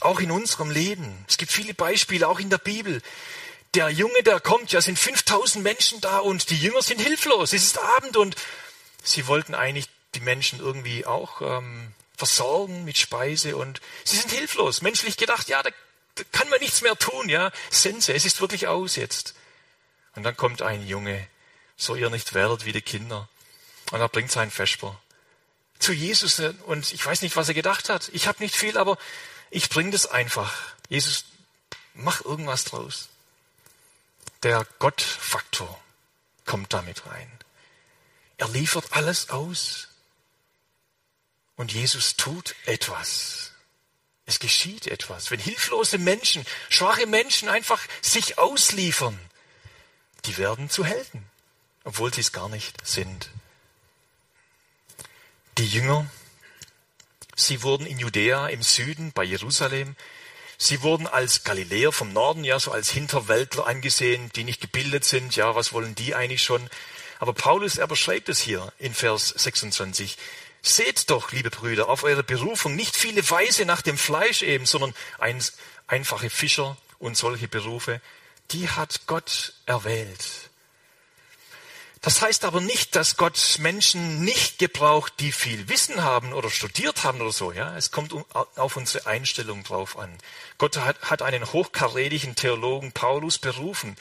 Auch 0.01 0.21
in 0.21 0.31
unserem 0.31 0.71
Leben. 0.71 1.25
Es 1.29 1.37
gibt 1.37 1.51
viele 1.51 1.75
Beispiele, 1.75 2.29
auch 2.29 2.39
in 2.39 2.49
der 2.49 2.59
Bibel. 2.59 3.03
Der 3.75 3.91
Junge, 3.91 4.23
der 4.23 4.41
kommt, 4.41 4.73
ja, 4.73 4.81
sind 4.81 4.99
5000 4.99 5.63
Menschen 5.63 6.01
da 6.01 6.19
und 6.19 6.51
die 6.51 6.57
Jünger 6.57 6.83
sind 6.83 7.01
hilflos. 7.01 7.53
Es 7.53 7.65
ist 7.65 7.79
Abend 7.79 8.17
und 8.17 8.37
sie 9.03 9.27
wollten 9.27 9.55
eigentlich 9.55 9.89
die 10.15 10.21
Menschen 10.21 10.61
irgendwie 10.61 11.07
auch 11.07 11.41
ähm, 11.41 11.93
versorgen 12.17 12.85
mit 12.85 12.99
Speise 12.99 13.57
und 13.57 13.81
sie 14.05 14.17
sind 14.17 14.31
hilflos. 14.31 14.83
Menschlich 14.83 15.17
gedacht, 15.17 15.49
ja, 15.49 15.63
da, 15.63 15.71
da 16.15 16.25
kann 16.33 16.49
man 16.49 16.61
nichts 16.61 16.83
mehr 16.83 16.97
tun, 16.97 17.29
ja. 17.29 17.51
Sense, 17.71 18.13
es 18.13 18.25
ist 18.25 18.41
wirklich 18.41 18.69
aus 18.69 18.97
jetzt. 18.97 19.35
Und 20.15 20.23
dann 20.25 20.37
kommt 20.37 20.63
ein 20.63 20.87
Junge, 20.87 21.27
so 21.77 21.95
ihr 21.97 22.11
nicht 22.11 22.35
werdet 22.35 22.65
wie 22.65 22.73
die 22.73 22.83
Kinder. 22.83 23.29
Und 23.91 24.01
er 24.01 24.09
bringt 24.09 24.31
seinen 24.31 24.51
Vesper 24.51 25.01
zu 25.83 25.93
Jesus 25.93 26.41
und 26.67 26.93
ich 26.93 27.05
weiß 27.05 27.23
nicht, 27.23 27.37
was 27.37 27.49
er 27.49 27.55
gedacht 27.55 27.89
hat. 27.89 28.09
Ich 28.13 28.29
habe 28.29 28.43
nicht 28.43 28.55
viel, 28.55 28.79
aber 28.79 28.97
ich 29.51 29.69
bringe 29.69 29.91
das 29.91 30.07
einfach. 30.07 30.55
Jesus, 30.89 31.25
mach 31.95 32.25
irgendwas 32.25 32.65
draus. 32.65 33.09
Der 34.43 34.67
Gottfaktor 34.79 35.81
kommt 36.47 36.73
damit 36.73 37.05
rein. 37.07 37.31
Er 38.43 38.49
liefert 38.49 38.87
alles 38.91 39.31
aus. 39.31 39.87
Und 41.55 41.73
Jesus 41.73 42.17
tut 42.17 42.57
etwas. 42.67 43.53
Es 44.27 44.41
geschieht 44.41 44.89
etwas. 44.89 45.31
Wenn 45.31 45.39
hilflose 45.39 45.97
Menschen, 45.97 46.45
schwache 46.69 47.07
Menschen 47.07 47.49
einfach 47.49 47.81
sich 48.01 48.39
ausliefern, 48.39 49.17
die 50.25 50.39
werden 50.39 50.69
zu 50.69 50.85
Helden, 50.85 51.25
obwohl 51.85 52.13
sie 52.13 52.21
es 52.21 52.33
gar 52.33 52.49
nicht 52.49 52.85
sind. 52.85 53.31
Die 55.59 55.69
Jünger 55.69 56.11
Sie 57.37 57.63
wurden 57.63 57.87
in 57.87 58.01
Judäa 58.01 58.49
im 58.49 58.63
Süden 58.63 59.13
bei 59.13 59.23
Jerusalem. 59.23 59.95
Sie 60.59 60.83
wurden 60.83 61.07
als 61.07 61.45
Galiläer 61.45 61.93
vom 61.93 62.13
Norden, 62.13 62.43
ja, 62.43 62.59
so 62.59 62.73
als 62.73 62.91
Hinterwäldler 62.91 63.69
angesehen, 63.69 64.31
die 64.35 64.43
nicht 64.43 64.61
gebildet 64.61 65.05
sind. 65.05 65.37
Ja, 65.37 65.55
was 65.55 65.73
wollen 65.73 65.95
die 65.95 66.17
eigentlich 66.17 66.43
schon? 66.43 66.69
Aber 67.23 67.35
Paulus, 67.35 67.79
er 67.79 67.87
beschreibt 67.87 68.29
es 68.31 68.41
hier 68.41 68.73
in 68.81 68.95
Vers 68.95 69.29
26. 69.29 70.19
Seht 70.61 71.09
doch, 71.09 71.31
liebe 71.31 71.51
Brüder, 71.51 71.89
auf 71.89 72.03
eure 72.03 72.25
Berufung 72.25 72.75
nicht 72.75 72.97
viele 72.97 73.31
Weise 73.31 73.65
nach 73.65 73.81
dem 73.81 73.97
Fleisch 73.97 74.43
eben, 74.43 74.67
sondern 74.67 74.93
ein, 75.21 75.41
einfache 75.87 76.31
Fischer 76.31 76.77
und 76.99 77.17
solche 77.17 77.47
Berufe, 77.47 78.01
die 78.51 78.69
hat 78.69 79.03
Gott 79.07 79.53
erwählt. 79.67 80.51
Das 82.01 82.21
heißt 82.21 82.45
aber 82.45 82.61
nicht, 82.61 82.97
dass 82.97 83.17
Gott 83.17 83.59
Menschen 83.61 84.25
nicht 84.25 84.59
gebraucht, 84.59 85.13
die 85.21 85.31
viel 85.31 85.69
Wissen 85.69 86.03
haben 86.03 86.33
oder 86.33 86.51
studiert 86.51 87.05
haben 87.05 87.21
oder 87.21 87.31
so. 87.31 87.53
Ja, 87.53 87.77
es 87.77 87.93
kommt 87.93 88.13
auf 88.57 88.77
unsere 88.77 89.07
Einstellung 89.07 89.63
drauf 89.63 89.97
an. 89.97 90.13
Gott 90.59 90.77
hat, 90.77 91.01
hat 91.03 91.23
einen 91.23 91.53
hochkarätigen 91.53 92.35
Theologen 92.35 92.91
Paulus 92.91 93.39
berufen, 93.39 93.97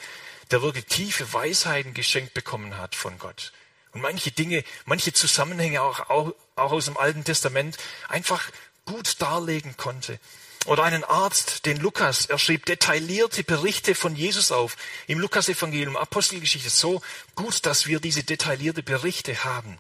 der 0.52 0.62
wirklich 0.62 0.86
tiefe 0.86 1.32
Weisheiten 1.34 1.94
geschenkt 1.94 2.34
bekommen 2.34 2.78
hat 2.78 2.96
von 2.96 3.18
Gott 3.18 3.54
und 3.94 4.02
manche 4.02 4.32
Dinge, 4.32 4.64
manche 4.86 5.14
Zusammenhänge 5.14 5.82
auch, 5.82 6.10
auch, 6.10 6.34
auch 6.56 6.72
aus 6.72 6.86
dem 6.86 6.98
Alten 6.98 7.24
Testament 7.24 7.78
einfach 8.08 8.50
gut 8.86 9.22
darlegen 9.22 9.76
konnte. 9.78 10.20
Oder 10.66 10.84
einen 10.84 11.04
Arzt, 11.04 11.66
den 11.66 11.78
Lukas, 11.78 12.28
er 12.28 12.38
schrieb 12.38 12.66
detaillierte 12.66 13.44
Berichte 13.44 13.96
von 13.96 14.16
Jesus 14.16 14.52
auf. 14.52 14.78
Im 15.08 15.20
Lukasevangelium, 15.20 15.98
Apostelgeschichte, 15.98 16.70
so 16.70 17.02
gut, 17.36 17.66
dass 17.66 17.88
wir 17.88 18.00
diese 18.00 18.24
detaillierte 18.24 18.84
Berichte 18.84 19.44
haben. 19.44 19.80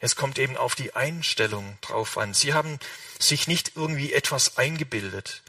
Es 0.00 0.16
kommt 0.16 0.38
eben 0.38 0.56
auf 0.56 0.74
die 0.74 0.94
Einstellung 0.94 1.78
drauf 1.80 2.18
an. 2.18 2.34
Sie 2.34 2.54
haben 2.54 2.78
sich 3.20 3.46
nicht 3.46 3.72
irgendwie 3.76 4.12
etwas 4.12 4.58
eingebildet. 4.58 5.42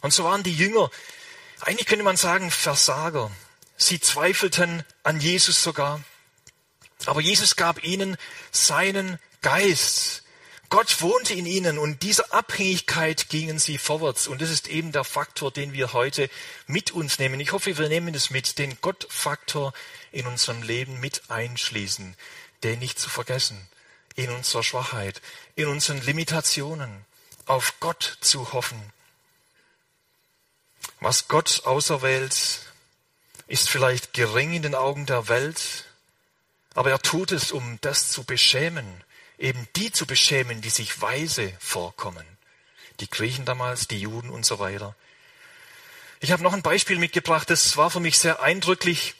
Und 0.00 0.12
so 0.12 0.24
waren 0.24 0.42
die 0.42 0.54
Jünger, 0.54 0.90
eigentlich 1.66 1.86
könnte 1.86 2.04
man 2.04 2.16
sagen, 2.16 2.50
Versager. 2.50 3.30
Sie 3.76 4.00
zweifelten 4.00 4.84
an 5.02 5.20
Jesus 5.20 5.62
sogar. 5.62 6.02
Aber 7.06 7.20
Jesus 7.20 7.56
gab 7.56 7.82
ihnen 7.84 8.16
seinen 8.50 9.18
Geist. 9.42 10.22
Gott 10.70 11.02
wohnte 11.02 11.34
in 11.34 11.46
ihnen 11.46 11.78
und 11.78 12.02
dieser 12.02 12.32
Abhängigkeit 12.32 13.28
gingen 13.28 13.58
sie 13.58 13.78
vorwärts. 13.78 14.26
Und 14.26 14.40
das 14.40 14.50
ist 14.50 14.68
eben 14.68 14.90
der 14.90 15.04
Faktor, 15.04 15.50
den 15.50 15.72
wir 15.72 15.92
heute 15.92 16.28
mit 16.66 16.90
uns 16.90 17.18
nehmen. 17.18 17.38
Ich 17.40 17.52
hoffe, 17.52 17.76
wir 17.78 17.88
nehmen 17.88 18.14
es 18.14 18.30
mit, 18.30 18.58
den 18.58 18.80
Gottfaktor 18.80 19.72
in 20.10 20.26
unserem 20.26 20.62
Leben 20.62 20.98
mit 21.00 21.30
einschließen, 21.30 22.16
den 22.62 22.78
nicht 22.78 22.98
zu 22.98 23.10
vergessen, 23.10 23.68
in 24.16 24.30
unserer 24.30 24.62
Schwachheit, 24.62 25.20
in 25.54 25.66
unseren 25.66 26.00
Limitationen, 26.00 27.04
auf 27.46 27.74
Gott 27.80 28.18
zu 28.20 28.52
hoffen. 28.52 28.93
Was 31.04 31.28
Gott 31.28 31.66
auserwählt, 31.66 32.60
ist 33.46 33.68
vielleicht 33.68 34.14
gering 34.14 34.54
in 34.54 34.62
den 34.62 34.74
Augen 34.74 35.04
der 35.04 35.28
Welt, 35.28 35.84
aber 36.72 36.92
er 36.92 36.98
tut 36.98 37.30
es, 37.30 37.52
um 37.52 37.76
das 37.82 38.10
zu 38.10 38.24
beschämen, 38.24 39.04
eben 39.36 39.68
die 39.76 39.92
zu 39.92 40.06
beschämen, 40.06 40.62
die 40.62 40.70
sich 40.70 41.02
weise 41.02 41.52
vorkommen. 41.58 42.24
Die 43.00 43.10
Griechen 43.10 43.44
damals, 43.44 43.86
die 43.86 44.00
Juden 44.00 44.30
und 44.30 44.46
so 44.46 44.60
weiter. 44.60 44.96
Ich 46.20 46.32
habe 46.32 46.42
noch 46.42 46.54
ein 46.54 46.62
Beispiel 46.62 46.98
mitgebracht, 46.98 47.50
das 47.50 47.76
war 47.76 47.90
für 47.90 48.00
mich 48.00 48.18
sehr 48.18 48.40
eindrücklich. 48.40 49.14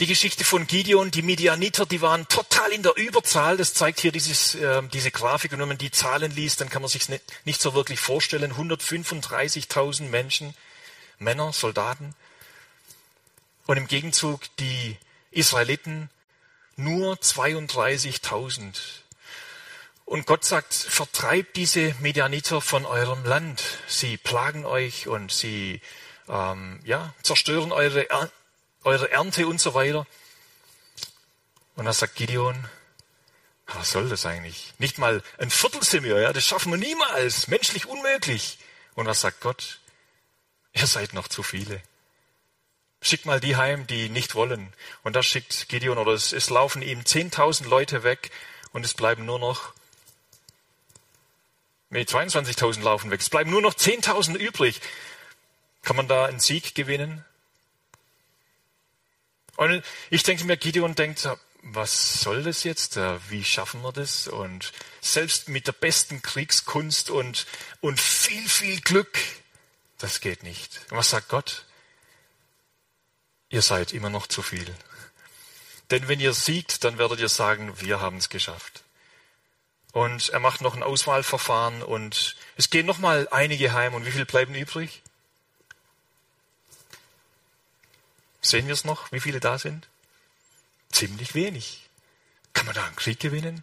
Die 0.00 0.06
Geschichte 0.06 0.44
von 0.44 0.66
Gideon, 0.66 1.10
die 1.10 1.20
Midianiter, 1.20 1.84
die 1.84 2.00
waren 2.00 2.26
total 2.26 2.72
in 2.72 2.82
der 2.82 2.96
Überzahl. 2.96 3.58
Das 3.58 3.74
zeigt 3.74 4.00
hier 4.00 4.12
dieses, 4.12 4.54
äh, 4.54 4.82
diese 4.90 5.10
Grafik. 5.10 5.52
Und 5.52 5.58
wenn 5.58 5.68
man 5.68 5.76
die 5.76 5.90
Zahlen 5.90 6.34
liest, 6.34 6.62
dann 6.62 6.70
kann 6.70 6.80
man 6.80 6.88
sich 6.88 7.10
nicht, 7.10 7.22
nicht 7.44 7.60
so 7.60 7.74
wirklich 7.74 8.00
vorstellen. 8.00 8.54
135.000 8.54 10.08
Menschen, 10.08 10.54
Männer, 11.18 11.52
Soldaten. 11.52 12.14
Und 13.66 13.76
im 13.76 13.88
Gegenzug 13.88 14.40
die 14.56 14.96
Israeliten 15.32 16.08
nur 16.76 17.16
32.000. 17.16 18.78
Und 20.06 20.24
Gott 20.24 20.46
sagt, 20.46 20.72
vertreibt 20.72 21.56
diese 21.56 21.94
Medianiter 22.00 22.62
von 22.62 22.86
eurem 22.86 23.22
Land. 23.26 23.62
Sie 23.86 24.16
plagen 24.16 24.64
euch 24.64 25.08
und 25.08 25.30
sie 25.30 25.82
ähm, 26.26 26.80
ja, 26.84 27.12
zerstören 27.22 27.70
eure, 27.70 28.10
eure 28.84 29.10
Ernte 29.10 29.46
und 29.46 29.60
so 29.60 29.74
weiter. 29.74 30.06
Und 31.76 31.84
da 31.84 31.92
sagt 31.92 32.16
Gideon, 32.16 32.68
was 33.66 33.90
soll 33.90 34.08
das 34.08 34.26
eigentlich? 34.26 34.72
Nicht 34.78 34.98
mal 34.98 35.22
ein 35.38 35.50
Viertel 35.50 35.82
sind 35.82 36.04
wir, 36.04 36.20
ja, 36.20 36.32
das 36.32 36.44
schaffen 36.44 36.72
wir 36.72 36.78
niemals, 36.78 37.48
menschlich 37.48 37.86
unmöglich. 37.86 38.58
Und 38.94 39.06
was 39.06 39.20
sagt 39.20 39.40
Gott? 39.40 39.80
Ihr 40.72 40.86
seid 40.86 41.12
noch 41.12 41.28
zu 41.28 41.42
viele. 41.42 41.80
Schickt 43.02 43.26
mal 43.26 43.40
die 43.40 43.56
heim, 43.56 43.86
die 43.86 44.08
nicht 44.08 44.34
wollen. 44.34 44.72
Und 45.02 45.16
da 45.16 45.22
schickt 45.22 45.68
Gideon, 45.68 45.98
oder 45.98 46.12
es, 46.12 46.32
es 46.32 46.50
laufen 46.50 46.82
ihm 46.82 47.00
10.000 47.00 47.68
Leute 47.68 48.02
weg 48.02 48.30
und 48.72 48.84
es 48.84 48.94
bleiben 48.94 49.24
nur 49.24 49.38
noch, 49.38 49.72
nee, 51.88 52.02
22.000 52.02 52.82
laufen 52.82 53.10
weg. 53.10 53.20
Es 53.20 53.30
bleiben 53.30 53.50
nur 53.50 53.62
noch 53.62 53.74
10.000 53.74 54.36
übrig. 54.36 54.80
Kann 55.82 55.96
man 55.96 56.08
da 56.08 56.26
einen 56.26 56.40
Sieg 56.40 56.74
gewinnen? 56.74 57.24
Und 59.60 59.84
ich 60.08 60.22
denke 60.22 60.46
mir, 60.46 60.56
Gideon 60.56 60.94
denkt, 60.94 61.28
was 61.60 62.22
soll 62.22 62.42
das 62.44 62.64
jetzt? 62.64 62.96
Wie 63.28 63.44
schaffen 63.44 63.82
wir 63.82 63.92
das? 63.92 64.26
Und 64.26 64.72
selbst 65.02 65.50
mit 65.50 65.66
der 65.66 65.72
besten 65.72 66.22
Kriegskunst 66.22 67.10
und, 67.10 67.46
und 67.82 68.00
viel, 68.00 68.48
viel 68.48 68.80
Glück, 68.80 69.18
das 69.98 70.22
geht 70.22 70.44
nicht. 70.44 70.80
Und 70.90 70.96
was 70.96 71.10
sagt 71.10 71.28
Gott? 71.28 71.66
Ihr 73.50 73.60
seid 73.60 73.92
immer 73.92 74.08
noch 74.08 74.28
zu 74.28 74.40
viel. 74.40 74.74
Denn 75.90 76.08
wenn 76.08 76.20
ihr 76.20 76.32
siegt, 76.32 76.82
dann 76.84 76.96
werdet 76.96 77.20
ihr 77.20 77.28
sagen, 77.28 77.82
wir 77.82 78.00
haben 78.00 78.16
es 78.16 78.30
geschafft. 78.30 78.82
Und 79.92 80.30
er 80.30 80.40
macht 80.40 80.62
noch 80.62 80.74
ein 80.74 80.82
Auswahlverfahren 80.82 81.82
und 81.82 82.34
es 82.56 82.70
gehen 82.70 82.86
noch 82.86 82.96
mal 82.96 83.28
einige 83.30 83.74
heim. 83.74 83.92
Und 83.92 84.06
wie 84.06 84.12
viel 84.12 84.24
bleiben 84.24 84.54
übrig? 84.54 85.02
Sehen 88.50 88.66
wir 88.66 88.74
es 88.74 88.82
noch, 88.82 89.12
wie 89.12 89.20
viele 89.20 89.38
da 89.38 89.58
sind? 89.58 89.88
Ziemlich 90.90 91.36
wenig. 91.36 91.88
Kann 92.52 92.66
man 92.66 92.74
da 92.74 92.84
einen 92.84 92.96
Krieg 92.96 93.20
gewinnen? 93.20 93.62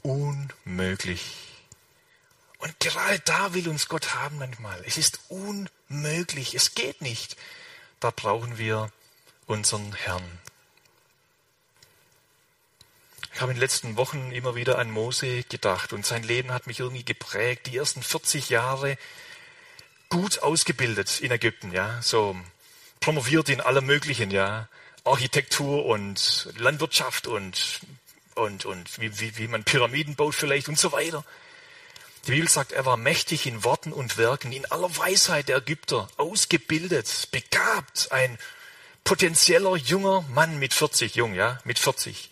Unmöglich. 0.00 1.36
Und 2.56 2.80
gerade 2.80 3.18
da 3.18 3.52
will 3.52 3.68
uns 3.68 3.88
Gott 3.88 4.14
haben 4.14 4.38
manchmal. 4.38 4.82
Es 4.86 4.96
ist 4.96 5.20
unmöglich. 5.28 6.54
Es 6.54 6.74
geht 6.74 7.02
nicht. 7.02 7.36
Da 8.00 8.10
brauchen 8.10 8.56
wir 8.56 8.90
unseren 9.44 9.92
Herrn. 9.92 10.24
Ich 13.34 13.42
habe 13.42 13.52
in 13.52 13.56
den 13.56 13.62
letzten 13.62 13.98
Wochen 13.98 14.32
immer 14.32 14.54
wieder 14.54 14.78
an 14.78 14.90
Mose 14.90 15.42
gedacht 15.42 15.92
und 15.92 16.06
sein 16.06 16.22
Leben 16.22 16.52
hat 16.52 16.66
mich 16.66 16.80
irgendwie 16.80 17.04
geprägt. 17.04 17.66
Die 17.66 17.76
ersten 17.76 18.02
40 18.02 18.48
Jahre 18.48 18.96
gut 20.08 20.38
ausgebildet 20.38 21.20
in 21.20 21.32
Ägypten, 21.32 21.70
ja, 21.70 22.00
so 22.00 22.34
promoviert 23.02 23.50
in 23.50 23.60
allem 23.60 23.84
Möglichen, 23.84 24.30
ja, 24.30 24.68
Architektur 25.04 25.84
und 25.84 26.48
Landwirtschaft 26.56 27.26
und, 27.26 27.80
und, 28.34 28.64
und 28.64 29.00
wie, 29.00 29.20
wie, 29.20 29.36
wie 29.36 29.48
man 29.48 29.64
Pyramiden 29.64 30.14
baut 30.14 30.34
vielleicht 30.34 30.68
und 30.68 30.78
so 30.78 30.92
weiter. 30.92 31.24
Die 32.26 32.30
Bibel 32.30 32.48
sagt, 32.48 32.72
er 32.72 32.86
war 32.86 32.96
mächtig 32.96 33.46
in 33.46 33.64
Worten 33.64 33.92
und 33.92 34.16
Werken, 34.16 34.52
in 34.52 34.64
aller 34.70 34.96
Weisheit 34.96 35.48
der 35.48 35.58
Ägypter, 35.58 36.08
ausgebildet, 36.16 37.28
begabt, 37.32 38.12
ein 38.12 38.38
potenzieller 39.02 39.76
junger 39.76 40.22
Mann 40.30 40.58
mit 40.58 40.72
40, 40.72 41.16
jung, 41.16 41.34
ja, 41.34 41.60
mit 41.64 41.80
40. 41.80 42.30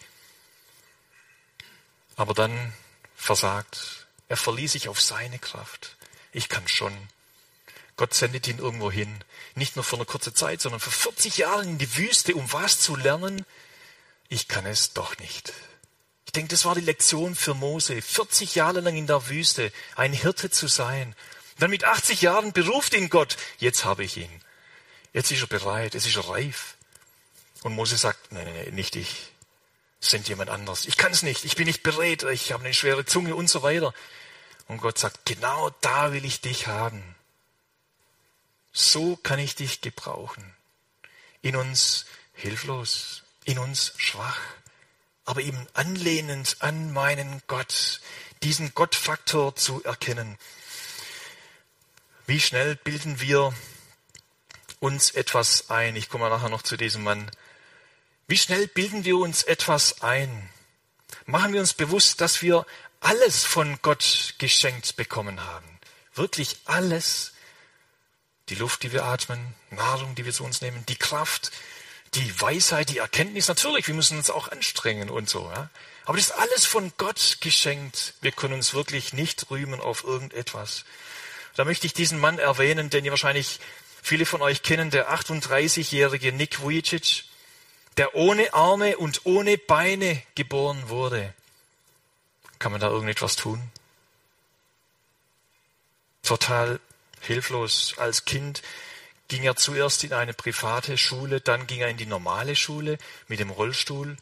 Aber 2.14 2.35
dann 2.35 2.72
versagt. 3.16 4.06
Er 4.28 4.37
verließ 4.37 4.72
sich 4.72 4.88
auf 4.88 5.00
seine 5.00 5.40
Kraft. 5.40 5.96
Ich 6.33 6.48
kann 6.48 6.68
schon. 6.68 6.92
Gott 8.00 8.14
sendet 8.14 8.48
ihn 8.48 8.56
irgendwo 8.56 8.90
hin. 8.90 9.14
Nicht 9.56 9.76
nur 9.76 9.84
für 9.84 9.96
eine 9.96 10.06
kurze 10.06 10.32
Zeit, 10.32 10.62
sondern 10.62 10.80
für 10.80 10.90
40 10.90 11.36
Jahre 11.36 11.64
in 11.64 11.76
die 11.76 11.98
Wüste, 11.98 12.34
um 12.34 12.50
was 12.50 12.80
zu 12.80 12.96
lernen. 12.96 13.44
Ich 14.30 14.48
kann 14.48 14.64
es 14.64 14.94
doch 14.94 15.18
nicht. 15.18 15.52
Ich 16.24 16.32
denke, 16.32 16.48
das 16.48 16.64
war 16.64 16.74
die 16.74 16.80
Lektion 16.80 17.34
für 17.34 17.52
Mose. 17.52 18.00
40 18.00 18.54
Jahre 18.54 18.80
lang 18.80 18.96
in 18.96 19.06
der 19.06 19.28
Wüste, 19.28 19.70
ein 19.96 20.14
Hirte 20.14 20.48
zu 20.48 20.66
sein. 20.66 21.14
dann 21.58 21.68
mit 21.68 21.84
80 21.84 22.22
Jahren 22.22 22.54
beruft 22.54 22.94
ihn 22.94 23.10
Gott. 23.10 23.36
Jetzt 23.58 23.84
habe 23.84 24.02
ich 24.02 24.16
ihn. 24.16 24.40
Jetzt 25.12 25.30
ist 25.30 25.42
er 25.42 25.48
bereit. 25.48 25.94
Es 25.94 26.06
ist 26.06 26.16
er 26.16 26.26
reif. 26.26 26.76
Und 27.64 27.74
Mose 27.74 27.98
sagt, 27.98 28.32
nein, 28.32 28.46
nein, 28.46 28.64
nein, 28.64 28.74
nicht 28.74 28.96
ich. 28.96 29.30
Sind 30.00 30.26
jemand 30.26 30.48
anders. 30.48 30.86
Ich 30.86 30.96
kann 30.96 31.12
es 31.12 31.22
nicht. 31.22 31.44
Ich 31.44 31.54
bin 31.54 31.66
nicht 31.66 31.82
bereit. 31.82 32.22
Ich 32.22 32.52
habe 32.52 32.64
eine 32.64 32.72
schwere 32.72 33.04
Zunge 33.04 33.34
und 33.34 33.50
so 33.50 33.62
weiter. 33.62 33.92
Und 34.68 34.78
Gott 34.78 34.96
sagt, 34.96 35.26
genau 35.26 35.68
da 35.82 36.14
will 36.14 36.24
ich 36.24 36.40
dich 36.40 36.66
haben. 36.66 37.14
So 38.72 39.16
kann 39.16 39.38
ich 39.38 39.54
dich 39.54 39.80
gebrauchen. 39.80 40.54
In 41.42 41.56
uns 41.56 42.06
hilflos, 42.35 43.22
in 43.44 43.59
uns 43.59 43.92
schwach, 43.96 44.40
aber 45.24 45.40
eben 45.40 45.66
anlehnend 45.74 46.56
an 46.61 46.92
meinen 46.92 47.42
Gott, 47.46 48.00
diesen 48.42 48.74
Gottfaktor 48.74 49.54
zu 49.56 49.83
erkennen. 49.85 50.38
Wie 52.26 52.40
schnell 52.40 52.76
bilden 52.76 53.20
wir 53.20 53.52
uns 54.78 55.11
etwas 55.11 55.70
ein? 55.70 55.96
Ich 55.96 56.09
komme 56.09 56.28
nachher 56.28 56.48
noch 56.48 56.62
zu 56.62 56.76
diesem 56.76 57.02
Mann. 57.02 57.30
Wie 58.28 58.38
schnell 58.38 58.66
bilden 58.68 59.04
wir 59.04 59.18
uns 59.18 59.42
etwas 59.42 60.02
ein? 60.02 60.48
Machen 61.26 61.52
wir 61.52 61.61
uns 61.61 61.74
bewusst, 61.74 62.20
dass 62.20 62.42
wir 62.42 62.64
alles 63.00 63.44
von 63.44 63.78
Gott 63.83 64.35
geschenkt 64.38 64.96
bekommen 64.96 65.44
haben. 65.44 65.66
Wirklich 66.14 66.59
alles 66.66 67.29
die 68.50 68.56
Luft, 68.56 68.82
die 68.82 68.92
wir 68.92 69.04
atmen, 69.04 69.54
Nahrung, 69.70 70.14
die 70.14 70.24
wir 70.24 70.32
zu 70.32 70.44
uns 70.44 70.60
nehmen, 70.60 70.84
die 70.86 70.96
Kraft, 70.96 71.52
die 72.14 72.40
Weisheit, 72.40 72.90
die 72.90 72.98
Erkenntnis. 72.98 73.48
Natürlich, 73.48 73.86
wir 73.86 73.94
müssen 73.94 74.18
uns 74.18 74.30
auch 74.30 74.48
anstrengen 74.48 75.08
und 75.08 75.30
so. 75.30 75.50
Ja? 75.54 75.70
Aber 76.04 76.16
das 76.16 76.26
ist 76.26 76.32
alles 76.32 76.66
von 76.66 76.92
Gott 76.98 77.38
geschenkt. 77.40 78.14
Wir 78.20 78.32
können 78.32 78.54
uns 78.54 78.74
wirklich 78.74 79.12
nicht 79.12 79.50
rühmen 79.50 79.80
auf 79.80 80.04
irgendetwas. 80.04 80.84
Da 81.54 81.64
möchte 81.64 81.86
ich 81.86 81.94
diesen 81.94 82.18
Mann 82.18 82.38
erwähnen, 82.38 82.90
den 82.90 83.04
ihr 83.04 83.12
wahrscheinlich 83.12 83.60
viele 84.02 84.26
von 84.26 84.42
euch 84.42 84.62
kennen, 84.62 84.90
der 84.90 85.12
38-jährige 85.12 86.32
Nick 86.32 86.60
Vujicic, 86.60 87.24
der 87.96 88.14
ohne 88.14 88.54
Arme 88.54 88.96
und 88.96 89.24
ohne 89.24 89.58
Beine 89.58 90.22
geboren 90.34 90.88
wurde. 90.88 91.34
Kann 92.58 92.72
man 92.72 92.80
da 92.80 92.88
irgendetwas 92.88 93.36
tun? 93.36 93.70
Total 96.22 96.80
hilflos. 97.20 97.94
Als 97.96 98.24
Kind 98.24 98.62
ging 99.28 99.44
er 99.44 99.56
zuerst 99.56 100.04
in 100.04 100.12
eine 100.12 100.35
private 100.35 100.98
Schule, 100.98 101.40
dann 101.40 101.66
ging 101.66 101.80
er 101.80 101.88
in 101.88 101.96
die 101.96 102.06
normale 102.06 102.56
Schule 102.56 102.98
mit 103.28 103.38
dem 103.38 103.50
Rollstuhl. 103.50 104.16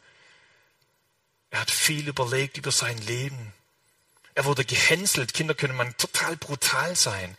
Er 1.49 1.61
hat 1.61 1.71
viel 1.71 2.07
überlegt 2.07 2.57
über 2.57 2.71
sein 2.71 2.97
Leben. 2.99 3.53
Er 4.35 4.45
wurde 4.45 4.63
gehänselt. 4.63 5.33
Kinder 5.33 5.55
können 5.55 5.75
man 5.75 5.97
total 5.97 6.37
brutal 6.37 6.95
sein. 6.95 7.35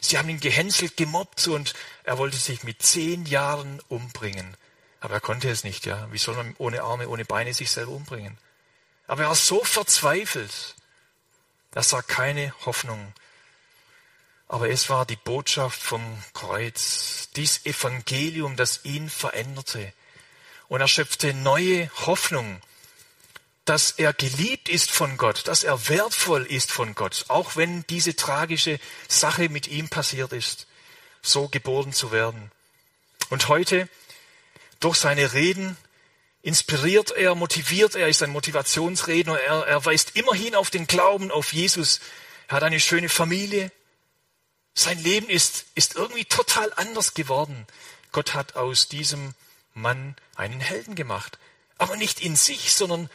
Sie 0.00 0.18
haben 0.18 0.28
ihn 0.28 0.40
gehänselt, 0.40 0.98
gemobbt 0.98 1.48
und 1.48 1.72
er 2.04 2.18
wollte 2.18 2.36
sich 2.36 2.62
mit 2.62 2.82
zehn 2.82 3.24
Jahren 3.24 3.80
umbringen. 3.88 4.54
Aber 5.00 5.14
er 5.14 5.20
konnte 5.20 5.50
es 5.50 5.64
nicht, 5.64 5.86
ja. 5.86 6.12
Wie 6.12 6.18
soll 6.18 6.36
man 6.36 6.54
ohne 6.58 6.82
Arme, 6.82 7.08
ohne 7.08 7.24
Beine 7.24 7.54
sich 7.54 7.70
selber 7.70 7.92
umbringen? 7.92 8.36
Aber 9.06 9.22
er 9.22 9.28
war 9.28 9.34
so 9.34 9.64
verzweifelt. 9.64 10.74
Er 11.72 11.82
sah 11.82 12.02
keine 12.02 12.54
Hoffnung. 12.66 13.12
Aber 14.46 14.68
es 14.68 14.90
war 14.90 15.06
die 15.06 15.16
Botschaft 15.16 15.80
vom 15.80 16.02
Kreuz, 16.32 17.28
dies 17.34 17.64
Evangelium, 17.64 18.56
das 18.56 18.84
ihn 18.84 19.08
veränderte. 19.08 19.92
Und 20.68 20.80
er 20.80 20.88
schöpfte 20.88 21.34
neue 21.34 21.90
Hoffnung, 22.06 22.60
dass 23.64 23.92
er 23.92 24.12
geliebt 24.12 24.68
ist 24.68 24.90
von 24.90 25.16
Gott, 25.16 25.48
dass 25.48 25.64
er 25.64 25.88
wertvoll 25.88 26.44
ist 26.44 26.70
von 26.70 26.94
Gott, 26.94 27.24
auch 27.28 27.56
wenn 27.56 27.86
diese 27.86 28.14
tragische 28.14 28.78
Sache 29.08 29.48
mit 29.48 29.68
ihm 29.68 29.88
passiert 29.88 30.32
ist, 30.32 30.66
so 31.22 31.48
geboren 31.48 31.92
zu 31.92 32.12
werden. 32.12 32.50
Und 33.30 33.48
heute, 33.48 33.88
durch 34.80 34.96
seine 34.96 35.32
Reden, 35.32 35.78
inspiriert 36.42 37.10
er, 37.12 37.34
motiviert 37.34 37.94
er, 37.94 38.08
ist 38.08 38.22
ein 38.22 38.30
Motivationsredner, 38.30 39.40
er, 39.40 39.66
er 39.66 39.84
weist 39.86 40.14
immerhin 40.14 40.54
auf 40.54 40.68
den 40.68 40.86
Glauben, 40.86 41.30
auf 41.30 41.54
Jesus. 41.54 42.00
Er 42.48 42.56
hat 42.56 42.62
eine 42.64 42.80
schöne 42.80 43.08
Familie, 43.08 43.72
sein 44.74 45.02
Leben 45.02 45.28
ist, 45.28 45.66
ist 45.74 45.94
irgendwie 45.94 46.24
total 46.24 46.72
anders 46.74 47.14
geworden. 47.14 47.66
Gott 48.12 48.34
hat 48.34 48.56
aus 48.56 48.88
diesem 48.88 49.34
Mann 49.72 50.16
einen 50.34 50.60
Helden 50.60 50.94
gemacht. 50.94 51.38
Aber 51.78 51.96
nicht 51.96 52.20
in 52.20 52.36
sich, 52.36 52.74
sondern 52.74 53.08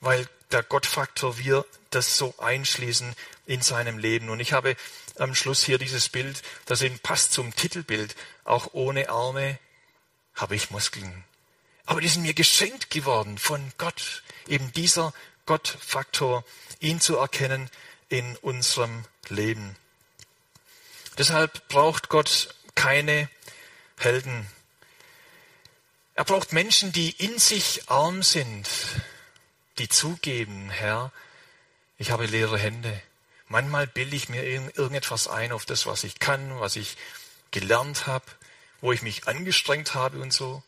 weil 0.00 0.28
der 0.50 0.62
Gottfaktor 0.62 1.38
wir 1.38 1.66
das 1.90 2.16
so 2.16 2.34
einschließen 2.38 3.14
in 3.46 3.62
seinem 3.62 3.98
Leben. 3.98 4.28
Und 4.28 4.40
ich 4.40 4.52
habe 4.52 4.76
am 5.18 5.34
Schluss 5.34 5.64
hier 5.64 5.78
dieses 5.78 6.08
Bild, 6.08 6.42
das 6.66 6.82
eben 6.82 6.98
passt 6.98 7.32
zum 7.32 7.54
Titelbild. 7.54 8.14
Auch 8.44 8.72
ohne 8.72 9.08
Arme 9.10 9.58
habe 10.34 10.56
ich 10.56 10.70
Muskeln. 10.70 11.24
Aber 11.86 12.00
die 12.00 12.08
sind 12.08 12.22
mir 12.22 12.34
geschenkt 12.34 12.90
geworden 12.90 13.38
von 13.38 13.72
Gott. 13.78 14.22
Eben 14.46 14.72
dieser 14.72 15.12
Gottfaktor, 15.46 16.44
ihn 16.80 17.00
zu 17.00 17.16
erkennen 17.16 17.70
in 18.08 18.36
unserem 18.36 19.04
Leben. 19.28 19.76
Deshalb 21.18 21.66
braucht 21.66 22.08
Gott 22.08 22.54
keine 22.76 23.28
Helden. 23.98 24.46
Er 26.14 26.24
braucht 26.24 26.52
Menschen, 26.52 26.92
die 26.92 27.10
in 27.10 27.38
sich 27.40 27.90
arm 27.90 28.22
sind, 28.22 28.68
die 29.78 29.88
zugeben, 29.88 30.70
Herr, 30.70 31.12
ich 31.96 32.12
habe 32.12 32.26
leere 32.26 32.56
Hände. 32.56 33.02
Manchmal 33.48 33.88
bilde 33.88 34.14
ich 34.14 34.28
mir 34.28 34.44
irgendetwas 34.44 35.26
ein 35.26 35.50
auf 35.50 35.64
das, 35.64 35.86
was 35.86 36.04
ich 36.04 36.20
kann, 36.20 36.60
was 36.60 36.76
ich 36.76 36.96
gelernt 37.50 38.06
habe, 38.06 38.24
wo 38.80 38.92
ich 38.92 39.02
mich 39.02 39.26
angestrengt 39.26 39.94
habe 39.94 40.20
und 40.20 40.32
so. 40.32 40.62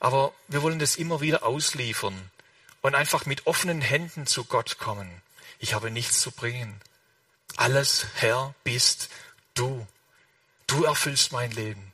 Aber 0.00 0.32
wir 0.48 0.62
wollen 0.62 0.80
das 0.80 0.96
immer 0.96 1.20
wieder 1.20 1.44
ausliefern 1.44 2.30
und 2.80 2.96
einfach 2.96 3.26
mit 3.26 3.46
offenen 3.46 3.80
Händen 3.80 4.26
zu 4.26 4.44
Gott 4.44 4.78
kommen. 4.78 5.22
Ich 5.60 5.74
habe 5.74 5.92
nichts 5.92 6.20
zu 6.20 6.32
bringen. 6.32 6.80
Alles, 7.56 8.06
Herr, 8.16 8.54
bist 8.64 9.08
du. 9.58 9.86
Du 10.66 10.84
erfüllst 10.84 11.32
mein 11.32 11.50
Leben. 11.50 11.92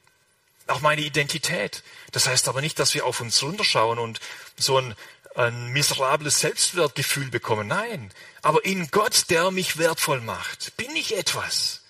Auch 0.67 0.81
meine 0.81 1.03
Identität. 1.03 1.83
Das 2.13 2.27
heißt 2.27 2.49
aber 2.49 2.61
nicht, 2.61 2.79
dass 2.79 2.95
wir 2.95 3.05
auf 3.07 3.21
uns 3.21 3.43
runterschauen 3.43 3.99
und 3.99 4.21
so 4.57 4.79
ein, 4.79 4.95
ein 5.35 5.69
miserables 5.69 6.41
Selbstwertgefühl 6.41 7.31
bekommen. 7.31 7.69
Nein. 7.69 8.13
Aber 8.43 8.65
in 8.65 8.91
Gott, 8.91 9.31
der 9.31 9.51
mich 9.51 9.79
wertvoll 9.79 10.21
macht, 10.21 10.77
bin 10.77 10.95
ich 10.97 11.17
etwas. 11.17 11.83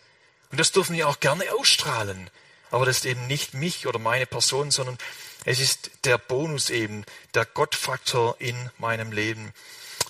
Und 0.50 0.58
das 0.58 0.72
dürfen 0.72 0.96
wir 0.96 1.08
auch 1.08 1.20
gerne 1.20 1.44
ausstrahlen. 1.54 2.30
Aber 2.70 2.86
das 2.86 2.98
ist 2.98 3.06
eben 3.06 3.26
nicht 3.26 3.54
mich 3.54 3.86
oder 3.86 3.98
meine 3.98 4.26
Person, 4.26 4.70
sondern 4.70 4.98
es 5.44 5.60
ist 5.60 5.90
der 6.04 6.18
Bonus 6.18 6.70
eben, 6.70 7.04
der 7.34 7.44
Gottfaktor 7.44 8.36
in 8.38 8.70
meinem 8.78 9.12
Leben. 9.12 9.52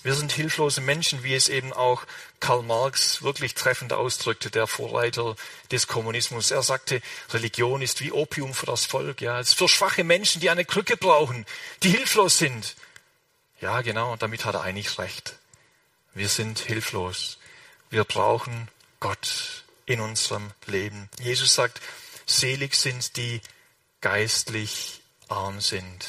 Wir 0.02 0.14
sind 0.14 0.32
hilflose 0.32 0.80
Menschen, 0.80 1.22
wie 1.22 1.34
es 1.34 1.48
eben 1.48 1.72
auch 1.72 2.04
Karl 2.40 2.62
Marx 2.62 3.22
wirklich 3.22 3.54
treffend 3.54 3.92
ausdrückte, 3.92 4.50
der 4.50 4.66
Vorreiter 4.66 5.36
des 5.70 5.86
Kommunismus. 5.86 6.50
Er 6.50 6.62
sagte, 6.62 7.00
Religion 7.30 7.82
ist 7.82 8.00
wie 8.00 8.10
Opium 8.10 8.52
für 8.52 8.66
das 8.66 8.84
Volk. 8.84 9.20
Ja, 9.20 9.38
es 9.38 9.48
ist 9.48 9.58
für 9.58 9.68
schwache 9.68 10.02
Menschen, 10.02 10.40
die 10.40 10.50
eine 10.50 10.64
Krücke 10.64 10.96
brauchen, 10.96 11.46
die 11.84 11.90
hilflos 11.90 12.38
sind. 12.38 12.74
Ja, 13.60 13.80
genau, 13.82 14.12
und 14.12 14.22
damit 14.22 14.44
hat 14.44 14.54
er 14.54 14.62
eigentlich 14.62 14.98
recht. 14.98 15.36
Wir 16.14 16.28
sind 16.28 16.58
hilflos. 16.58 17.38
Wir 17.90 18.02
brauchen 18.02 18.68
Gott 18.98 19.64
in 19.86 20.00
unserem 20.00 20.50
Leben. 20.66 21.08
Jesus 21.20 21.54
sagt, 21.54 21.80
selig 22.26 22.74
sind 22.74 23.16
die 23.16 23.40
geistlich 24.00 25.00
arm 25.28 25.60
sind, 25.60 26.06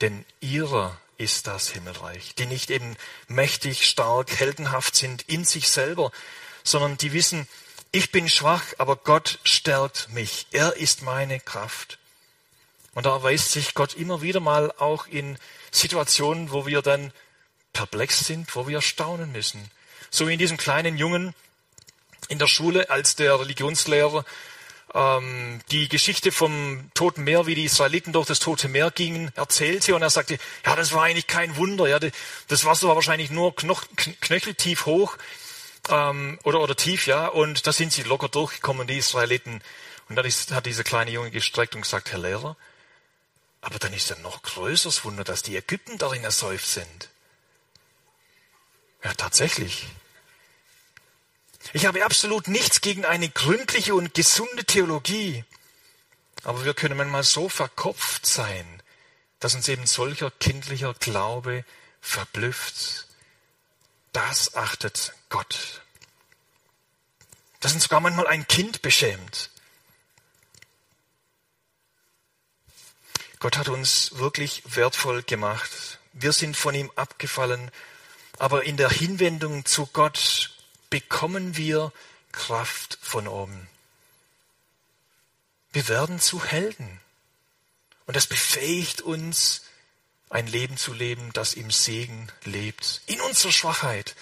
denn 0.00 0.24
ihrer 0.40 0.98
ist 1.20 1.46
das 1.46 1.68
Himmelreich, 1.68 2.34
die 2.36 2.46
nicht 2.46 2.70
eben 2.70 2.96
mächtig, 3.28 3.86
stark, 3.86 4.40
heldenhaft 4.40 4.96
sind 4.96 5.22
in 5.28 5.44
sich 5.44 5.68
selber, 5.68 6.10
sondern 6.64 6.96
die 6.96 7.12
wissen, 7.12 7.46
ich 7.92 8.10
bin 8.10 8.28
schwach, 8.28 8.64
aber 8.78 8.96
Gott 8.96 9.38
stärkt 9.44 10.08
mich. 10.12 10.46
Er 10.50 10.76
ist 10.76 11.02
meine 11.02 11.38
Kraft. 11.38 11.98
Und 12.94 13.04
da 13.04 13.10
erweist 13.10 13.52
sich 13.52 13.74
Gott 13.74 13.94
immer 13.94 14.22
wieder 14.22 14.40
mal 14.40 14.72
auch 14.78 15.06
in 15.06 15.38
Situationen, 15.70 16.52
wo 16.52 16.66
wir 16.66 16.80
dann 16.82 17.12
perplex 17.72 18.20
sind, 18.20 18.54
wo 18.56 18.66
wir 18.66 18.80
staunen 18.80 19.30
müssen. 19.32 19.70
So 20.10 20.26
wie 20.26 20.32
in 20.32 20.38
diesem 20.38 20.56
kleinen 20.56 20.96
Jungen 20.96 21.34
in 22.28 22.38
der 22.38 22.48
Schule, 22.48 22.90
als 22.90 23.14
der 23.14 23.38
Religionslehrer 23.38 24.24
ähm, 24.94 25.60
die 25.70 25.88
Geschichte 25.88 26.32
vom 26.32 26.90
Toten 26.94 27.24
Meer, 27.24 27.46
wie 27.46 27.54
die 27.54 27.64
Israeliten 27.64 28.12
durch 28.12 28.26
das 28.26 28.38
Tote 28.38 28.68
Meer 28.68 28.90
gingen, 28.90 29.32
erzählte 29.36 29.94
und 29.94 30.02
er 30.02 30.10
sagte, 30.10 30.38
ja, 30.64 30.76
das 30.76 30.92
war 30.92 31.04
eigentlich 31.04 31.26
kein 31.26 31.56
Wunder, 31.56 31.86
ja, 31.86 31.98
das 31.98 32.64
Wasser 32.64 32.88
war 32.88 32.96
wahrscheinlich 32.96 33.30
nur 33.30 33.54
knoch, 33.54 33.84
knöcheltief 34.20 34.86
hoch 34.86 35.16
ähm, 35.88 36.38
oder, 36.44 36.60
oder 36.60 36.76
tief, 36.76 37.06
ja, 37.06 37.28
und 37.28 37.66
da 37.66 37.72
sind 37.72 37.92
sie 37.92 38.02
locker 38.02 38.28
durchgekommen, 38.28 38.86
die 38.86 38.98
Israeliten. 38.98 39.62
Und 40.08 40.16
dann 40.16 40.24
ist, 40.24 40.50
hat 40.52 40.66
dieser 40.66 40.82
kleine 40.82 41.12
Junge 41.12 41.30
gestreckt 41.30 41.76
und 41.76 41.82
gesagt, 41.82 42.10
Herr 42.10 42.18
Lehrer, 42.18 42.56
aber 43.60 43.78
dann 43.78 43.92
ist 43.92 44.10
ein 44.12 44.22
noch 44.22 44.42
größeres 44.42 45.04
Wunder, 45.04 45.22
dass 45.22 45.42
die 45.42 45.56
Ägypten 45.56 45.98
darin 45.98 46.24
ersäuft 46.24 46.66
sind. 46.66 47.10
Ja, 49.04 49.14
tatsächlich. 49.14 49.86
Ich 51.72 51.86
habe 51.86 52.04
absolut 52.04 52.48
nichts 52.48 52.80
gegen 52.80 53.04
eine 53.04 53.28
gründliche 53.28 53.94
und 53.94 54.12
gesunde 54.14 54.64
Theologie. 54.64 55.44
Aber 56.42 56.64
wir 56.64 56.74
können 56.74 56.96
manchmal 56.96 57.22
so 57.22 57.48
verkopft 57.48 58.26
sein, 58.26 58.82
dass 59.38 59.54
uns 59.54 59.68
eben 59.68 59.86
solcher 59.86 60.30
kindlicher 60.32 60.94
Glaube 60.94 61.64
verblüfft. 62.00 63.06
Das 64.12 64.54
achtet 64.56 65.14
Gott. 65.28 65.82
Dass 67.60 67.74
uns 67.74 67.84
sogar 67.84 68.00
manchmal 68.00 68.26
ein 68.26 68.48
Kind 68.48 68.82
beschämt. 68.82 69.50
Gott 73.38 73.56
hat 73.56 73.68
uns 73.68 74.16
wirklich 74.16 74.62
wertvoll 74.66 75.22
gemacht. 75.22 75.98
Wir 76.12 76.32
sind 76.32 76.56
von 76.56 76.74
ihm 76.74 76.90
abgefallen, 76.96 77.70
aber 78.38 78.64
in 78.64 78.76
der 78.76 78.90
Hinwendung 78.90 79.64
zu 79.64 79.86
Gott 79.86 80.50
bekommen 80.90 81.56
wir 81.56 81.92
Kraft 82.32 82.98
von 83.00 83.26
oben. 83.26 83.68
Wir 85.72 85.88
werden 85.88 86.20
zu 86.20 86.44
Helden. 86.44 87.00
Und 88.06 88.16
das 88.16 88.26
befähigt 88.26 89.02
uns, 89.02 89.62
ein 90.30 90.46
Leben 90.46 90.76
zu 90.76 90.92
leben, 90.92 91.30
das 91.32 91.54
im 91.54 91.70
Segen 91.70 92.30
lebt, 92.44 93.02
in 93.06 93.20
unserer 93.20 93.52
Schwachheit. 93.52 94.14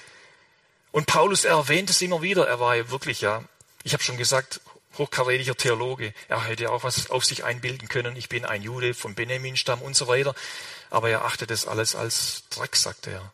Und 0.91 1.07
Paulus 1.07 1.45
erwähnt 1.45 1.91
es 1.91 2.03
immer 2.03 2.23
wieder. 2.23 2.47
Er 2.47 2.61
war 2.61 2.77
ja 2.77 2.91
wirklich, 2.91 3.21
ja, 3.21 3.45
ich 3.83 3.93
habe 3.93 4.03
schon 4.03 4.17
gesagt, 4.17 4.61
hochkarätiger 4.97 5.57
Theologe. 5.57 6.13
Er 6.29 6.45
hätte 6.45 6.71
auch 6.71 6.83
was 6.83 7.11
auf 7.11 7.25
sich 7.25 7.45
einbilden 7.45 7.89
können. 7.89 8.17
Ich 8.17 8.29
bin 8.29 8.45
ein 8.45 8.63
Jude 8.63 8.95
vom 8.95 9.15
Benjamin-Stamm 9.15 9.83
und 9.83 9.95
so 9.97 10.09
weiter. 10.09 10.35
Aber 10.91 11.11
er 11.11 11.25
achtet 11.25 11.51
das 11.51 11.67
alles 11.67 11.95
als 11.95 12.45
Dreck, 12.51 12.75
sagt 12.77 13.07
er. 13.07 13.33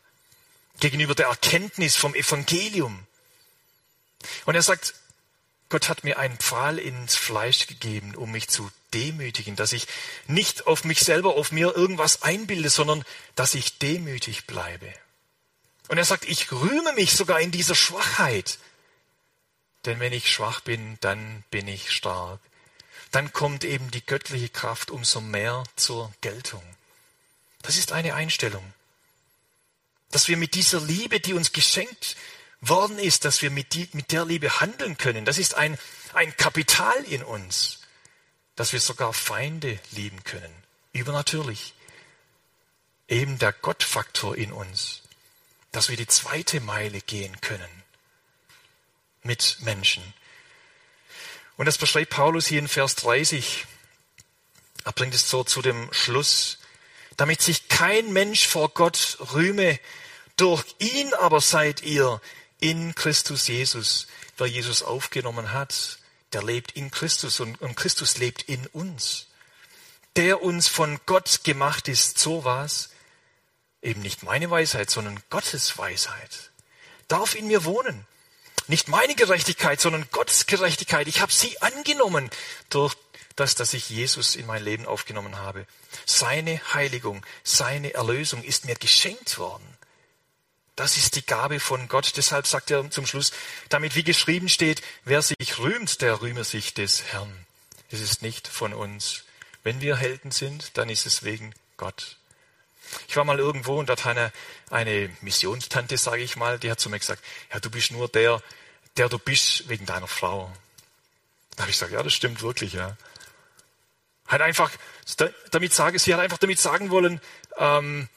Gegenüber 0.80 1.14
der 1.14 1.26
Erkenntnis 1.26 1.96
vom 1.96 2.14
Evangelium. 2.14 3.06
Und 4.44 4.54
er 4.54 4.62
sagt, 4.62 4.94
Gott 5.68 5.88
hat 5.88 6.04
mir 6.04 6.18
einen 6.18 6.38
Pfahl 6.38 6.78
ins 6.78 7.16
Fleisch 7.16 7.66
gegeben, 7.66 8.14
um 8.14 8.30
mich 8.30 8.48
zu 8.48 8.70
demütigen, 8.92 9.56
dass 9.56 9.72
ich 9.72 9.88
nicht 10.26 10.66
auf 10.66 10.84
mich 10.84 11.00
selber, 11.00 11.34
auf 11.34 11.52
mir 11.52 11.74
irgendwas 11.74 12.22
einbilde, 12.22 12.70
sondern 12.70 13.04
dass 13.34 13.54
ich 13.54 13.78
demütig 13.78 14.46
bleibe. 14.46 14.92
Und 15.88 15.98
er 15.98 16.04
sagt, 16.04 16.26
ich 16.26 16.52
rühme 16.52 16.92
mich 16.94 17.14
sogar 17.14 17.40
in 17.40 17.50
dieser 17.50 17.74
Schwachheit. 17.74 18.58
Denn 19.84 20.00
wenn 20.00 20.12
ich 20.12 20.32
schwach 20.32 20.60
bin, 20.60 20.96
dann 21.00 21.44
bin 21.50 21.68
ich 21.68 21.90
stark. 21.90 22.40
Dann 23.10 23.32
kommt 23.32 23.64
eben 23.64 23.90
die 23.90 24.04
göttliche 24.04 24.48
Kraft 24.48 24.90
umso 24.90 25.20
mehr 25.20 25.64
zur 25.76 26.12
Geltung. 26.20 26.62
Das 27.62 27.76
ist 27.76 27.92
eine 27.92 28.14
Einstellung. 28.14 28.72
Dass 30.10 30.28
wir 30.28 30.36
mit 30.36 30.54
dieser 30.54 30.80
Liebe, 30.80 31.20
die 31.20 31.34
uns 31.34 31.52
geschenkt 31.52 32.16
worden 32.68 32.98
ist, 32.98 33.24
dass 33.24 33.42
wir 33.42 33.50
mit, 33.50 33.74
die, 33.74 33.88
mit 33.92 34.12
der 34.12 34.24
Liebe 34.24 34.60
handeln 34.60 34.96
können. 34.96 35.24
Das 35.24 35.38
ist 35.38 35.54
ein, 35.54 35.78
ein 36.12 36.36
Kapital 36.36 37.02
in 37.04 37.22
uns, 37.22 37.80
dass 38.56 38.72
wir 38.72 38.80
sogar 38.80 39.12
Feinde 39.12 39.78
lieben 39.90 40.22
können. 40.24 40.54
Übernatürlich. 40.92 41.74
Eben 43.08 43.38
der 43.38 43.52
Gottfaktor 43.52 44.36
in 44.36 44.52
uns, 44.52 45.02
dass 45.72 45.88
wir 45.88 45.96
die 45.96 46.06
zweite 46.06 46.60
Meile 46.60 47.00
gehen 47.00 47.40
können 47.40 47.82
mit 49.22 49.58
Menschen. 49.60 50.02
Und 51.56 51.66
das 51.66 51.78
beschreibt 51.78 52.10
Paulus 52.10 52.46
hier 52.46 52.58
in 52.58 52.68
Vers 52.68 52.96
30. 52.96 53.66
Er 54.84 54.92
bringt 54.92 55.14
es 55.14 55.28
so 55.28 55.44
zu 55.44 55.62
dem 55.62 55.92
Schluss, 55.92 56.58
damit 57.16 57.42
sich 57.42 57.68
kein 57.68 58.12
Mensch 58.12 58.46
vor 58.46 58.70
Gott 58.70 59.18
rühme, 59.32 59.78
durch 60.36 60.64
ihn 60.78 61.14
aber 61.14 61.40
seid 61.40 61.82
ihr 61.82 62.20
in 62.64 62.94
Christus 62.94 63.46
Jesus, 63.46 64.06
wer 64.38 64.46
Jesus 64.46 64.82
aufgenommen 64.82 65.52
hat, 65.52 65.98
der 66.32 66.42
lebt 66.42 66.72
in 66.72 66.90
Christus 66.90 67.38
und, 67.38 67.60
und 67.60 67.76
Christus 67.76 68.16
lebt 68.16 68.44
in 68.44 68.66
uns. 68.68 69.26
Der 70.16 70.42
uns 70.42 70.66
von 70.66 70.98
Gott 71.04 71.44
gemacht 71.44 71.88
ist, 71.88 72.18
so 72.18 72.46
was, 72.46 72.88
eben 73.82 74.00
nicht 74.00 74.22
meine 74.22 74.50
Weisheit, 74.50 74.88
sondern 74.88 75.22
Gottes 75.28 75.76
Weisheit, 75.76 76.52
darf 77.06 77.34
in 77.34 77.48
mir 77.48 77.66
wohnen. 77.66 78.06
Nicht 78.66 78.88
meine 78.88 79.14
Gerechtigkeit, 79.14 79.78
sondern 79.78 80.08
Gottes 80.10 80.46
Gerechtigkeit. 80.46 81.06
Ich 81.06 81.20
habe 81.20 81.32
sie 81.32 81.60
angenommen 81.60 82.30
durch 82.70 82.94
das, 83.36 83.56
dass 83.56 83.74
ich 83.74 83.90
Jesus 83.90 84.36
in 84.36 84.46
mein 84.46 84.64
Leben 84.64 84.86
aufgenommen 84.86 85.36
habe. 85.36 85.66
Seine 86.06 86.62
Heiligung, 86.72 87.26
seine 87.42 87.92
Erlösung 87.92 88.42
ist 88.42 88.64
mir 88.64 88.76
geschenkt 88.76 89.36
worden. 89.36 89.73
Das 90.76 90.96
ist 90.96 91.14
die 91.14 91.24
Gabe 91.24 91.60
von 91.60 91.88
Gott. 91.88 92.16
Deshalb 92.16 92.46
sagt 92.46 92.70
er 92.70 92.90
zum 92.90 93.06
Schluss, 93.06 93.32
damit 93.68 93.94
wie 93.94 94.02
geschrieben 94.02 94.48
steht, 94.48 94.82
wer 95.04 95.22
sich 95.22 95.58
rühmt, 95.58 96.00
der 96.02 96.20
rühme 96.20 96.44
sich 96.44 96.74
des 96.74 97.04
Herrn. 97.04 97.46
Es 97.90 98.00
ist 98.00 98.22
nicht 98.22 98.48
von 98.48 98.74
uns. 98.74 99.24
Wenn 99.62 99.80
wir 99.80 99.96
Helden 99.96 100.30
sind, 100.30 100.76
dann 100.76 100.88
ist 100.90 101.06
es 101.06 101.22
wegen 101.22 101.54
Gott. 101.76 102.18
Ich 103.08 103.16
war 103.16 103.24
mal 103.24 103.38
irgendwo 103.38 103.78
und 103.78 103.88
dort 103.88 104.04
eine, 104.06 104.32
eine 104.70 105.10
Missionstante, 105.20 105.96
sage 105.96 106.22
ich 106.22 106.36
mal, 106.36 106.58
die 106.58 106.70
hat 106.70 106.80
zu 106.80 106.90
mir 106.90 106.98
gesagt, 106.98 107.24
ja, 107.52 107.60
du 107.60 107.70
bist 107.70 107.92
nur 107.92 108.08
der, 108.08 108.42
der 108.96 109.08
du 109.08 109.18
bist 109.18 109.68
wegen 109.68 109.86
deiner 109.86 110.08
Frau. 110.08 110.52
Da 111.56 111.62
habe 111.62 111.70
ich 111.70 111.76
gesagt, 111.76 111.92
ja, 111.92 112.02
das 112.02 112.12
stimmt 112.12 112.42
wirklich, 112.42 112.72
ja. 112.72 112.96
Hat 114.26 114.40
einfach 114.40 114.70
damit 115.50 115.72
sagen, 115.72 115.98
sie 115.98 116.12
hat 116.12 116.20
einfach 116.20 116.38
damit 116.38 116.58
sagen 116.58 116.90
wollen, 116.90 117.20
ähm, 117.58 118.08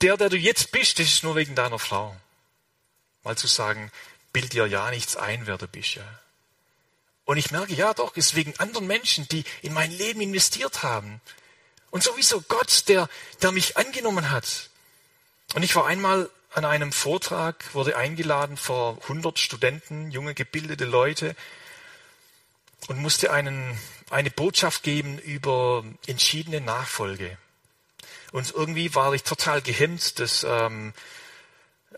der, 0.00 0.16
der 0.16 0.28
du 0.28 0.36
jetzt 0.36 0.70
bist, 0.70 0.98
das 0.98 1.06
ist 1.06 1.24
nur 1.24 1.36
wegen 1.36 1.54
deiner 1.54 1.78
Frau. 1.78 2.16
Mal 3.24 3.36
zu 3.36 3.46
sagen, 3.46 3.90
bild 4.32 4.52
dir 4.52 4.66
ja 4.66 4.90
nichts 4.90 5.16
ein, 5.16 5.46
wer 5.46 5.58
du 5.58 5.66
bist, 5.66 5.96
ja. 5.96 6.20
Und 7.24 7.36
ich 7.36 7.50
merke, 7.50 7.74
ja 7.74 7.92
doch, 7.92 8.16
es 8.16 8.28
ist 8.28 8.36
wegen 8.36 8.58
anderen 8.58 8.86
Menschen, 8.86 9.28
die 9.28 9.44
in 9.60 9.74
mein 9.74 9.90
Leben 9.90 10.20
investiert 10.22 10.82
haben. 10.82 11.20
Und 11.90 12.02
sowieso 12.02 12.40
Gott, 12.42 12.88
der, 12.88 13.08
der 13.42 13.52
mich 13.52 13.76
angenommen 13.76 14.30
hat. 14.30 14.70
Und 15.54 15.62
ich 15.62 15.74
war 15.74 15.86
einmal 15.86 16.30
an 16.52 16.64
einem 16.64 16.92
Vortrag, 16.92 17.74
wurde 17.74 17.96
eingeladen 17.96 18.56
vor 18.56 18.98
100 19.02 19.38
Studenten, 19.38 20.10
junge 20.10 20.34
gebildete 20.34 20.84
Leute 20.84 21.36
und 22.86 22.98
musste 22.98 23.32
einen, 23.32 23.78
eine 24.10 24.30
Botschaft 24.30 24.82
geben 24.82 25.18
über 25.18 25.84
entschiedene 26.06 26.60
Nachfolge. 26.60 27.36
Und 28.32 28.52
irgendwie 28.52 28.94
war 28.94 29.12
ich 29.14 29.22
total 29.22 29.62
gehemmt, 29.62 30.18
das 30.18 30.44
ähm, 30.48 30.92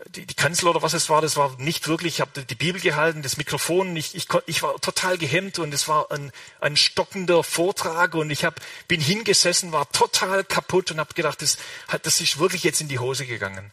die, 0.07 0.25
die 0.25 0.33
Kanzel 0.33 0.67
oder 0.67 0.81
was 0.81 0.93
es 0.93 1.09
war, 1.09 1.21
das 1.21 1.37
war 1.37 1.55
nicht 1.57 1.87
wirklich, 1.87 2.15
ich 2.15 2.21
habe 2.21 2.43
die 2.43 2.55
Bibel 2.55 2.81
gehalten, 2.81 3.21
das 3.21 3.37
Mikrofon, 3.37 3.95
ich, 3.95 4.15
ich, 4.15 4.27
ich 4.45 4.63
war 4.63 4.79
total 4.79 5.17
gehemmt 5.17 5.59
und 5.59 5.73
es 5.73 5.87
war 5.87 6.11
ein, 6.11 6.31
ein 6.59 6.75
stockender 6.75 7.43
Vortrag 7.43 8.15
und 8.15 8.31
ich 8.31 8.45
hab, 8.45 8.59
bin 8.87 9.01
hingesessen, 9.01 9.71
war 9.71 9.91
total 9.91 10.43
kaputt 10.43 10.91
und 10.91 10.99
habe 10.99 11.13
gedacht, 11.13 11.41
das, 11.41 11.57
das 12.01 12.21
ist 12.21 12.39
wirklich 12.39 12.63
jetzt 12.63 12.81
in 12.81 12.87
die 12.87 12.99
Hose 12.99 13.25
gegangen. 13.25 13.71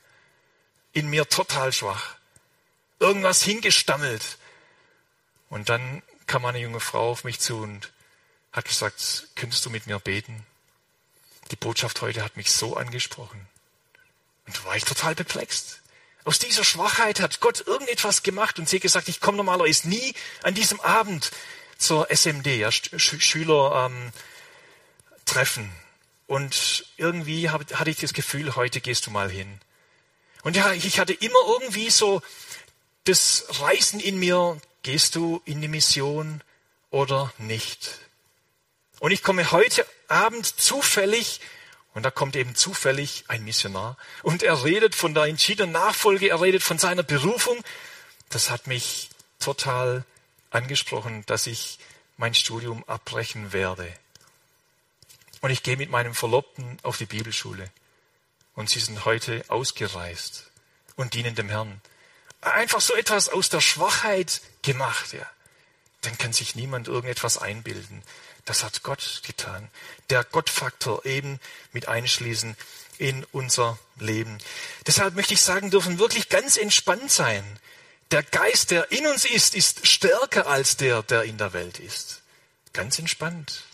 In 0.92 1.08
mir 1.08 1.28
total 1.28 1.72
schwach. 1.72 2.16
Irgendwas 2.98 3.42
hingestammelt. 3.42 4.38
Und 5.50 5.68
dann 5.68 6.02
kam 6.26 6.44
eine 6.44 6.58
junge 6.58 6.80
Frau 6.80 7.10
auf 7.10 7.24
mich 7.24 7.40
zu 7.40 7.58
und 7.58 7.92
hat 8.52 8.64
gesagt, 8.64 9.28
könntest 9.36 9.64
du 9.64 9.70
mit 9.70 9.86
mir 9.86 9.98
beten? 9.98 10.44
Die 11.50 11.56
Botschaft 11.56 12.00
heute 12.02 12.22
hat 12.22 12.36
mich 12.36 12.50
so 12.52 12.76
angesprochen. 12.76 13.46
Und 14.46 14.56
da 14.56 14.64
war 14.64 14.76
ich 14.76 14.84
total 14.84 15.14
perplex. 15.14 15.80
Aus 16.24 16.38
dieser 16.38 16.64
Schwachheit 16.64 17.20
hat 17.20 17.40
Gott 17.40 17.66
irgendetwas 17.66 18.22
gemacht 18.22 18.58
und 18.58 18.68
sie 18.68 18.80
gesagt, 18.80 19.08
ich 19.08 19.20
komme 19.20 19.38
normalerweise 19.38 19.88
nie 19.88 20.14
an 20.42 20.54
diesem 20.54 20.80
Abend 20.80 21.30
zur 21.78 22.10
SMD, 22.10 22.46
ja, 22.46 22.70
Schüler 22.70 23.86
ähm, 23.86 24.12
treffen. 25.24 25.72
Und 26.26 26.84
irgendwie 26.98 27.48
hab, 27.48 27.72
hatte 27.74 27.90
ich 27.90 27.98
das 27.98 28.12
Gefühl, 28.12 28.56
heute 28.56 28.80
gehst 28.80 29.06
du 29.06 29.10
mal 29.10 29.30
hin. 29.30 29.60
Und 30.42 30.56
ja, 30.56 30.72
ich 30.72 30.98
hatte 30.98 31.14
immer 31.14 31.38
irgendwie 31.46 31.88
so 31.88 32.20
das 33.04 33.46
Reißen 33.48 34.00
in 34.00 34.18
mir, 34.18 34.60
gehst 34.82 35.14
du 35.14 35.40
in 35.46 35.62
die 35.62 35.68
Mission 35.68 36.42
oder 36.90 37.32
nicht? 37.38 37.98
Und 39.00 39.12
ich 39.12 39.22
komme 39.22 39.52
heute 39.52 39.86
Abend 40.08 40.46
zufällig 40.46 41.40
und 41.94 42.02
da 42.02 42.10
kommt 42.10 42.36
eben 42.36 42.54
zufällig 42.54 43.24
ein 43.28 43.44
Missionar 43.44 43.96
und 44.22 44.42
er 44.42 44.64
redet 44.64 44.94
von 44.94 45.14
der 45.14 45.24
entschiedenen 45.24 45.72
Nachfolge, 45.72 46.28
er 46.28 46.40
redet 46.40 46.62
von 46.62 46.78
seiner 46.78 47.02
Berufung. 47.02 47.62
Das 48.28 48.50
hat 48.50 48.66
mich 48.66 49.10
total 49.38 50.04
angesprochen, 50.50 51.24
dass 51.26 51.46
ich 51.46 51.78
mein 52.16 52.34
Studium 52.34 52.84
abbrechen 52.84 53.52
werde. 53.52 53.92
Und 55.40 55.50
ich 55.50 55.62
gehe 55.62 55.76
mit 55.76 55.90
meinem 55.90 56.14
Verlobten 56.14 56.78
auf 56.82 56.98
die 56.98 57.06
Bibelschule. 57.06 57.70
Und 58.54 58.68
sie 58.68 58.80
sind 58.80 59.04
heute 59.04 59.44
ausgereist 59.48 60.50
und 60.96 61.14
dienen 61.14 61.36
dem 61.36 61.48
Herrn. 61.48 61.80
Einfach 62.40 62.80
so 62.80 62.94
etwas 62.94 63.28
aus 63.28 63.48
der 63.48 63.60
Schwachheit 63.60 64.40
gemacht, 64.62 65.12
ja. 65.12 65.26
Dann 66.02 66.16
kann 66.18 66.32
sich 66.32 66.54
niemand 66.54 66.88
irgendetwas 66.88 67.38
einbilden. 67.38 68.02
Das 68.48 68.64
hat 68.64 68.82
Gott 68.82 69.20
getan. 69.26 69.68
Der 70.08 70.24
Gottfaktor 70.24 71.04
eben 71.04 71.38
mit 71.74 71.86
einschließen 71.86 72.56
in 72.96 73.26
unser 73.30 73.78
Leben. 73.98 74.38
Deshalb 74.86 75.14
möchte 75.16 75.34
ich 75.34 75.42
sagen, 75.42 75.70
dürfen 75.70 75.98
wirklich 75.98 76.30
ganz 76.30 76.56
entspannt 76.56 77.10
sein. 77.10 77.44
Der 78.10 78.22
Geist, 78.22 78.70
der 78.70 78.90
in 78.90 79.06
uns 79.06 79.26
ist, 79.26 79.54
ist 79.54 79.86
stärker 79.86 80.46
als 80.46 80.78
der, 80.78 81.02
der 81.02 81.24
in 81.24 81.36
der 81.36 81.52
Welt 81.52 81.78
ist. 81.78 82.22
Ganz 82.72 82.98
entspannt. 82.98 83.64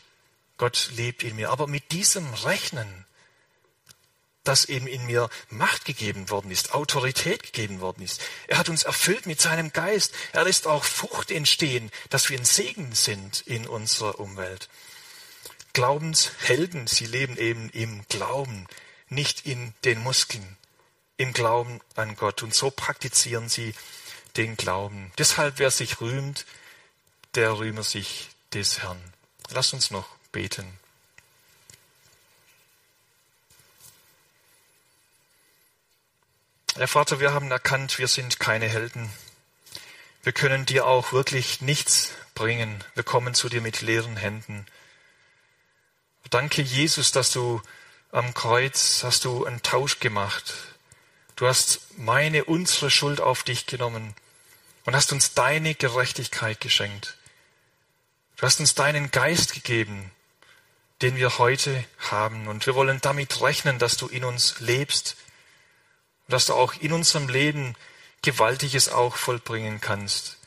Gott 0.56 0.90
lebt 0.96 1.22
in 1.22 1.36
mir. 1.36 1.50
Aber 1.50 1.68
mit 1.68 1.92
diesem 1.92 2.34
Rechnen, 2.34 3.03
dass 4.44 4.66
eben 4.66 4.86
in 4.86 5.06
mir 5.06 5.30
Macht 5.48 5.84
gegeben 5.86 6.30
worden 6.30 6.50
ist, 6.50 6.74
Autorität 6.74 7.42
gegeben 7.42 7.80
worden 7.80 8.02
ist. 8.02 8.20
Er 8.46 8.58
hat 8.58 8.68
uns 8.68 8.84
erfüllt 8.84 9.26
mit 9.26 9.40
seinem 9.40 9.72
Geist. 9.72 10.14
Er 10.32 10.44
lässt 10.44 10.66
auch 10.66 10.84
Frucht 10.84 11.30
entstehen, 11.30 11.90
dass 12.10 12.28
wir 12.30 12.38
ein 12.38 12.44
Segen 12.44 12.94
sind 12.94 13.40
in 13.46 13.66
unserer 13.66 14.20
Umwelt. 14.20 14.68
Glaubenshelden, 15.72 16.86
sie 16.86 17.06
leben 17.06 17.36
eben 17.36 17.68
im 17.70 18.06
Glauben, 18.08 18.68
nicht 19.08 19.46
in 19.46 19.74
den 19.84 20.02
Muskeln, 20.02 20.56
im 21.16 21.32
Glauben 21.32 21.80
an 21.96 22.14
Gott. 22.14 22.42
Und 22.42 22.54
so 22.54 22.70
praktizieren 22.70 23.48
sie 23.48 23.74
den 24.36 24.56
Glauben. 24.56 25.12
Deshalb, 25.18 25.58
wer 25.58 25.70
sich 25.70 26.00
rühmt, 26.00 26.44
der 27.34 27.58
rühme 27.58 27.82
sich 27.82 28.28
des 28.52 28.82
Herrn. 28.82 29.02
Lass 29.50 29.72
uns 29.72 29.90
noch 29.90 30.06
beten. 30.32 30.78
Herr 36.76 36.88
Vater, 36.88 37.20
wir 37.20 37.32
haben 37.32 37.52
erkannt, 37.52 38.00
wir 38.00 38.08
sind 38.08 38.40
keine 38.40 38.66
Helden. 38.68 39.08
Wir 40.24 40.32
können 40.32 40.66
dir 40.66 40.88
auch 40.88 41.12
wirklich 41.12 41.60
nichts 41.60 42.10
bringen. 42.34 42.82
Wir 42.94 43.04
kommen 43.04 43.32
zu 43.32 43.48
dir 43.48 43.60
mit 43.60 43.80
leeren 43.80 44.16
Händen. 44.16 44.66
Danke, 46.30 46.62
Jesus, 46.62 47.12
dass 47.12 47.30
du 47.30 47.62
am 48.10 48.34
Kreuz 48.34 49.04
hast 49.04 49.24
du 49.24 49.44
einen 49.44 49.62
Tausch 49.62 50.00
gemacht. 50.00 50.52
Du 51.36 51.46
hast 51.46 51.96
meine, 51.96 52.44
unsere 52.44 52.90
Schuld 52.90 53.20
auf 53.20 53.44
dich 53.44 53.66
genommen 53.66 54.12
und 54.84 54.96
hast 54.96 55.12
uns 55.12 55.32
deine 55.32 55.76
Gerechtigkeit 55.76 56.60
geschenkt. 56.60 57.16
Du 58.36 58.42
hast 58.42 58.58
uns 58.58 58.74
deinen 58.74 59.12
Geist 59.12 59.54
gegeben, 59.54 60.10
den 61.02 61.14
wir 61.14 61.38
heute 61.38 61.84
haben. 62.10 62.48
Und 62.48 62.66
wir 62.66 62.74
wollen 62.74 63.00
damit 63.00 63.40
rechnen, 63.42 63.78
dass 63.78 63.96
du 63.96 64.08
in 64.08 64.24
uns 64.24 64.58
lebst 64.58 65.16
und 66.26 66.32
dass 66.32 66.46
du 66.46 66.54
auch 66.54 66.74
in 66.80 66.92
unserem 66.92 67.28
Leben 67.28 67.74
Gewaltiges 68.22 68.88
auch 68.88 69.16
vollbringen 69.16 69.80
kannst. 69.80 70.38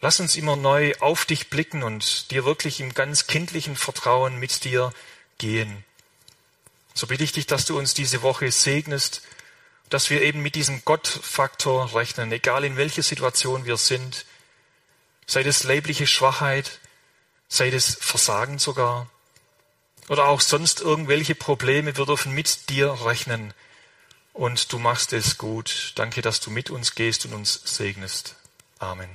Lass 0.00 0.18
uns 0.18 0.36
immer 0.36 0.56
neu 0.56 0.94
auf 1.00 1.24
dich 1.24 1.50
blicken 1.50 1.82
und 1.82 2.30
dir 2.30 2.44
wirklich 2.44 2.80
im 2.80 2.94
ganz 2.94 3.26
kindlichen 3.26 3.76
Vertrauen 3.76 4.38
mit 4.38 4.64
dir 4.64 4.92
gehen. 5.38 5.84
So 6.94 7.06
bitte 7.06 7.22
ich 7.22 7.32
dich, 7.32 7.46
dass 7.46 7.66
du 7.66 7.78
uns 7.78 7.94
diese 7.94 8.22
Woche 8.22 8.50
segnest, 8.50 9.22
dass 9.90 10.10
wir 10.10 10.22
eben 10.22 10.40
mit 10.40 10.54
diesem 10.54 10.84
Gottfaktor 10.84 11.94
rechnen, 11.94 12.32
egal 12.32 12.64
in 12.64 12.76
welcher 12.76 13.02
Situation 13.02 13.64
wir 13.66 13.76
sind, 13.76 14.24
sei 15.26 15.42
es 15.42 15.64
leibliche 15.64 16.06
Schwachheit, 16.06 16.80
sei 17.48 17.68
es 17.68 17.96
Versagen 18.00 18.58
sogar, 18.58 19.08
oder 20.08 20.26
auch 20.26 20.40
sonst 20.40 20.80
irgendwelche 20.80 21.34
Probleme, 21.34 21.96
wir 21.96 22.06
dürfen 22.06 22.32
mit 22.32 22.68
dir 22.70 23.04
rechnen 23.04 23.54
und 24.40 24.72
du 24.72 24.78
machst 24.78 25.12
es 25.12 25.36
gut. 25.36 25.92
Danke, 25.96 26.22
dass 26.22 26.40
du 26.40 26.50
mit 26.50 26.70
uns 26.70 26.94
gehst 26.94 27.26
und 27.26 27.34
uns 27.34 27.60
segnest. 27.62 28.36
Amen. 28.78 29.10